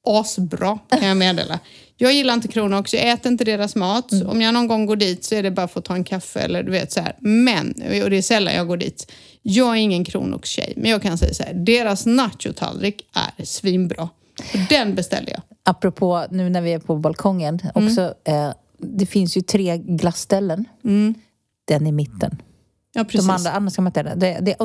[0.08, 1.60] asbra, kan jag meddela.
[1.98, 4.12] Jag gillar inte Kronox, jag äter inte deras mat.
[4.12, 4.28] Mm.
[4.28, 6.40] Om jag någon gång går dit så är det bara för att ta en kaffe
[6.40, 7.16] eller du vet så här.
[7.20, 7.70] Men,
[8.04, 9.12] och det är sällan jag går dit.
[9.42, 11.54] Jag är ingen Kronox-tjej, men jag kan säga så här.
[11.54, 14.04] Deras nachotallrik är svinbra.
[14.54, 15.42] Och Den beställer jag.
[15.66, 17.88] Apropå nu när vi är på balkongen Mm.
[17.88, 18.14] också.
[18.26, 20.66] Eh, det finns ju tre glassställen.
[20.84, 21.14] Mm.
[21.68, 22.38] Den i mitten.
[22.96, 23.28] Ja, precis.
[23.28, 24.04] De andra, andra ska man inte.
[24.04, 24.56] Det, det,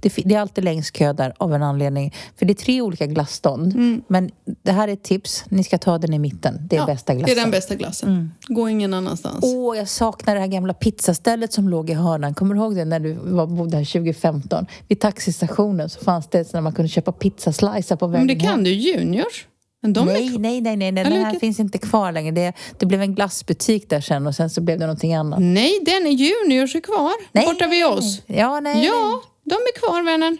[0.00, 2.14] det, det är alltid längst kö där av en anledning.
[2.36, 3.72] För det är tre olika glassstånd.
[3.74, 4.02] Mm.
[4.08, 4.30] Men
[4.62, 5.44] det här är ett tips.
[5.48, 6.58] Ni ska ta den i mitten.
[6.70, 7.34] Det är Ja, bästa glassen.
[7.34, 8.32] Det är den bästa glassen.
[8.48, 9.38] Gå ingen annanstans.
[9.42, 12.34] Åh, jag saknar det här gamla pizzastället som låg i hörnan.
[12.34, 14.66] Kommer du ihåg det när du var, bodde här 2015?
[14.88, 18.54] Vid taxistationen så fanns det där man kunde köpa pizzaslicer på vägen Men det hem.
[18.54, 19.46] kan du ju, Juniors.
[19.82, 20.38] Men de är nej, kvar.
[20.38, 21.04] nej, nej, nej, nej.
[21.04, 22.30] Den här vilket- finns inte kvar längre.
[22.30, 25.38] Det, det blev en glassbutik där sen och sen så blev det någonting annat.
[25.42, 27.12] Nej, den är Juniors är kvar.
[27.32, 28.22] Nej, borta vid oss.
[28.26, 28.84] Ja, nej.
[28.86, 30.38] Ja, de är kvar vännen.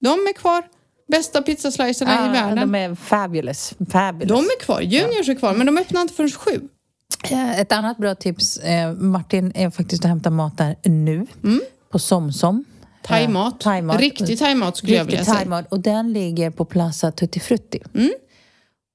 [0.00, 0.62] De är kvar.
[1.08, 2.30] Bästa pizzaslicerna nej.
[2.30, 2.58] i världen.
[2.58, 3.74] Ah, De är fabulous.
[3.92, 4.28] fabulous.
[4.28, 4.80] De är kvar.
[4.80, 6.60] Juniors är kvar, men de öppnar inte förrän sju.
[7.30, 8.56] Eh, Ett annat bra tips.
[8.56, 11.26] Eh, Martin är faktiskt och hämtar mat där nu.
[11.90, 12.64] På Somsom.
[13.04, 13.54] Thaimat.
[13.54, 14.00] Eh, thaimat.
[14.00, 15.38] Riktig thaimat skulle jag vilja Riktig säga.
[15.38, 15.72] thaimat.
[15.72, 17.82] Och den ligger på Plaza Tutti Frutti.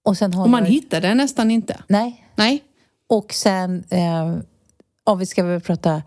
[0.03, 1.83] Och sen har Och man jag- hittar den nästan inte.
[1.87, 2.25] Nej.
[2.35, 2.63] Nej.
[3.09, 4.37] Och sen, eh,
[5.05, 6.01] ja, vi ska väl prata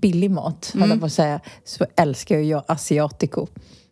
[0.00, 0.90] billig mat, mm.
[0.90, 3.46] jag på att säga, så älskar ju jag Asiatico.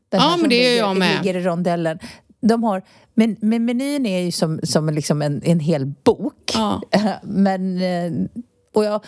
[0.09, 1.17] Den Ja, men det gör jag med.
[1.25, 1.99] ligger i rondellen.
[2.41, 2.83] De har,
[3.15, 6.53] men, men menyn är ju som, som liksom en, en hel bok.
[6.55, 6.83] Ja.
[7.23, 8.13] Men, eh,
[8.75, 9.05] och jag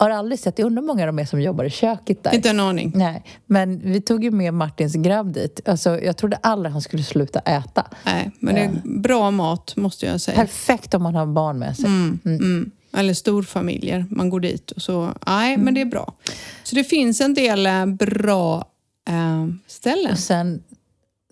[0.00, 2.34] har aldrig sett, jag undrar hur många de är som jobbar i köket där.
[2.34, 2.92] Inte en aning.
[2.94, 5.68] Nej, men vi tog ju med Martins grabb dit.
[5.68, 7.86] Alltså, jag trodde aldrig han skulle sluta äta.
[8.04, 10.36] Nej, men det är bra mat måste jag säga.
[10.36, 11.86] Perfekt om man har barn med sig.
[11.86, 12.70] Mm.
[12.92, 14.06] Eller storfamiljer.
[14.10, 15.14] Man går dit och så.
[15.26, 16.14] Nej, men det är bra.
[16.62, 18.64] Så det finns en del eh, bra
[19.08, 20.12] eh, ställen.
[20.12, 20.62] Och sen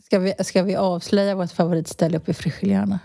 [0.05, 2.99] ska vi, ska vi avslöja vårt favoritställe uppe i Frischeliana.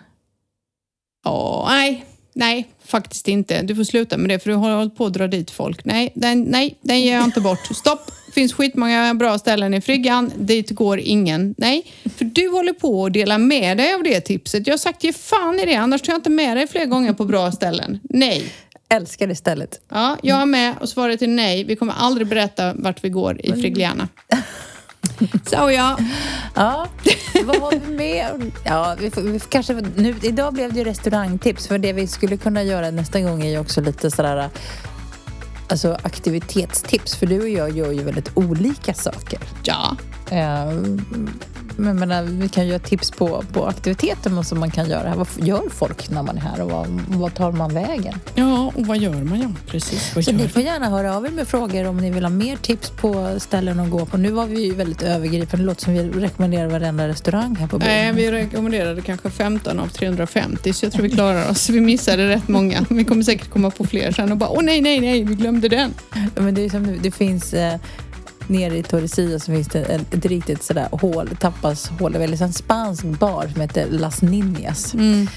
[1.24, 3.62] Ja, nej, nej, faktiskt inte.
[3.62, 5.86] Du får sluta med det för du har hållit på att dra dit folk.
[5.86, 7.76] Nej, den, nej, den ger jag inte bort.
[7.76, 8.12] Stopp!
[8.34, 10.32] finns skitmånga bra ställen i Friggan.
[10.38, 11.56] Dit går ingen.
[11.58, 11.86] Nej,
[12.18, 14.68] för du håller på att dela med dig av det tipset.
[14.68, 17.14] Jag har sagt ge fan i det, annars tar jag inte med dig fler gånger
[17.14, 18.00] på bra ställen.
[18.04, 18.54] Nej.
[18.90, 19.82] Älskar det stället.
[19.90, 21.64] Ja, jag är med och svaret är nej.
[21.64, 24.08] Vi kommer aldrig berätta vart vi går i Frigliana.
[25.46, 25.98] Så ja.
[26.56, 26.88] Ja,
[27.46, 28.52] vad har vi mer?
[28.66, 31.68] Ja, vi får, vi får kanske, nu, idag blev det ju restaurangtips.
[31.68, 34.50] För det vi skulle kunna göra nästa gång är ju också lite sådär
[35.70, 37.16] alltså aktivitetstips.
[37.16, 39.40] För du och jag gör ju väldigt olika saker.
[39.64, 39.98] Ja.
[40.32, 40.72] Eh,
[41.78, 45.16] men menar, vi kan göra tips på, på aktiviteter som man kan göra här.
[45.16, 48.20] Vad gör folk när man är här och vad, vad tar man vägen?
[48.36, 49.42] Ja, och vad gör man?
[49.42, 50.16] Ja, precis.
[50.16, 52.56] Vad Så ni får gärna höra av er med frågor om ni vill ha mer
[52.56, 54.18] tips på ställen att gå på.
[54.18, 55.64] Nu var vi ju väldigt övergripande.
[55.64, 57.88] Det låter som vi rekommenderar varenda restaurang här på byn.
[57.88, 61.70] Nej, vi rekommenderade kanske 15 av 350 så jag tror vi klarar oss.
[61.70, 62.86] Vi missade rätt många.
[62.90, 65.70] Vi kommer säkert komma på fler sen och bara åh nej, nej, nej, vi glömde
[65.70, 65.94] den.
[66.36, 67.80] Men det, är som, det finns eh,
[68.50, 72.12] nere i Tordesillas så finns det ett, ett riktigt sådär hål, tapashål.
[72.12, 74.94] Det är en spansk bar som heter Las Niñas.
[74.94, 75.28] Mm.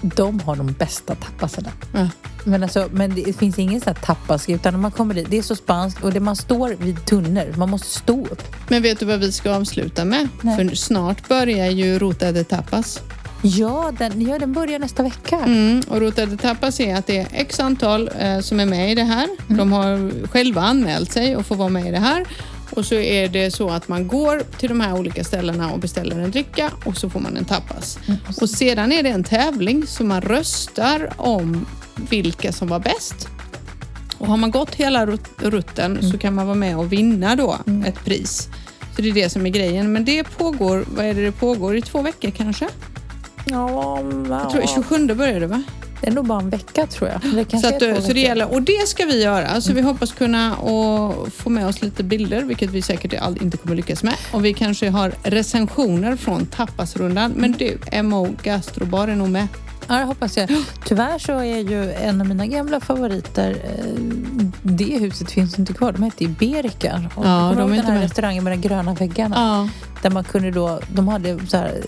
[0.00, 1.70] De har de bästa tapasarna.
[1.92, 2.08] Ja.
[2.44, 5.38] Men, alltså, men det finns ingen sån här tapas utan när man kommer dit, det
[5.38, 8.42] är så spanskt och det man står vid tunnor, man måste stå upp.
[8.68, 10.28] Men vet du vad vi ska avsluta med?
[10.42, 10.56] Nej.
[10.56, 13.00] För snart börjar ju Ruta de Tapas.
[13.42, 15.36] Ja, den, ja, den börjar nästa vecka.
[15.44, 18.92] Mm, och Ruta de Tapas är att det är x antal eh, som är med
[18.92, 19.28] i det här.
[19.48, 22.24] De har själva anmält sig och får vara med i det här.
[22.70, 26.18] Och så är det så att man går till de här olika ställena och beställer
[26.20, 27.98] en dricka och så får man en tapas.
[28.40, 31.66] Och sedan är det en tävling så man röstar om
[32.10, 33.28] vilka som var bäst.
[34.18, 37.58] Och har man gått hela rut- rutten så kan man vara med och vinna då
[37.86, 38.48] ett pris.
[38.96, 39.92] Så det är det som är grejen.
[39.92, 41.76] Men det pågår, vad är det det pågår?
[41.76, 42.68] I två veckor kanske?
[43.50, 45.62] Ja, Jag tror 27 börjar det va?
[46.00, 47.20] det är nog bara en vecka tror jag.
[47.50, 49.60] Det Så, att, två så det gäller, och det ska vi göra.
[49.60, 53.56] Så vi hoppas kunna och få med oss lite bilder, vilket vi säkert all- inte
[53.56, 54.14] kommer lyckas med.
[54.32, 57.32] Och vi kanske har recensioner från tapasrundan.
[57.36, 59.48] Men du, MO Gastrobar är nog med.
[59.88, 60.48] Ja, det hoppas jag.
[60.84, 64.02] Tyvärr så är ju en av mina gamla favoriter, eh,
[64.62, 65.92] det huset finns inte kvar.
[65.92, 67.02] De hette Iberica.
[67.14, 68.02] Och Ja, de är den inte här med.
[68.02, 69.36] restaurangen med de gröna väggarna.
[69.36, 69.68] Ja.
[70.02, 71.80] Där man kunde då, de hade så här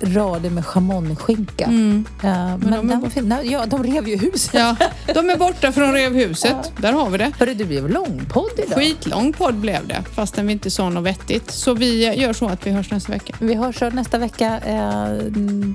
[0.00, 1.64] rader med chamonskinka.
[1.64, 2.04] Mm.
[2.22, 4.54] Eh, men de är den bort- ja, de rev ju huset.
[4.54, 4.76] ja,
[5.14, 6.72] de är borta från Revhuset.
[6.76, 7.32] Där har vi det.
[7.38, 8.78] Hörru, det blev långpodd idag.
[8.78, 11.50] Skitlång podd blev det, fastän vi inte sa något vettigt.
[11.50, 13.34] Så vi gör så att vi hörs nästa vecka.
[13.40, 15.18] Vi hörs nästa vecka eh,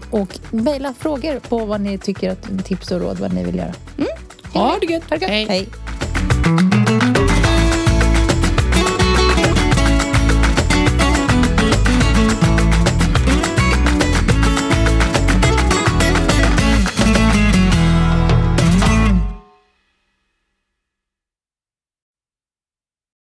[0.09, 3.73] och mejla frågor på vad ni tycker, att tips och råd vad ni vill göra.
[4.53, 5.03] Ha det gött!
[5.09, 5.31] Ha det gött.
[5.31, 5.45] Hej.
[5.49, 5.67] Hej.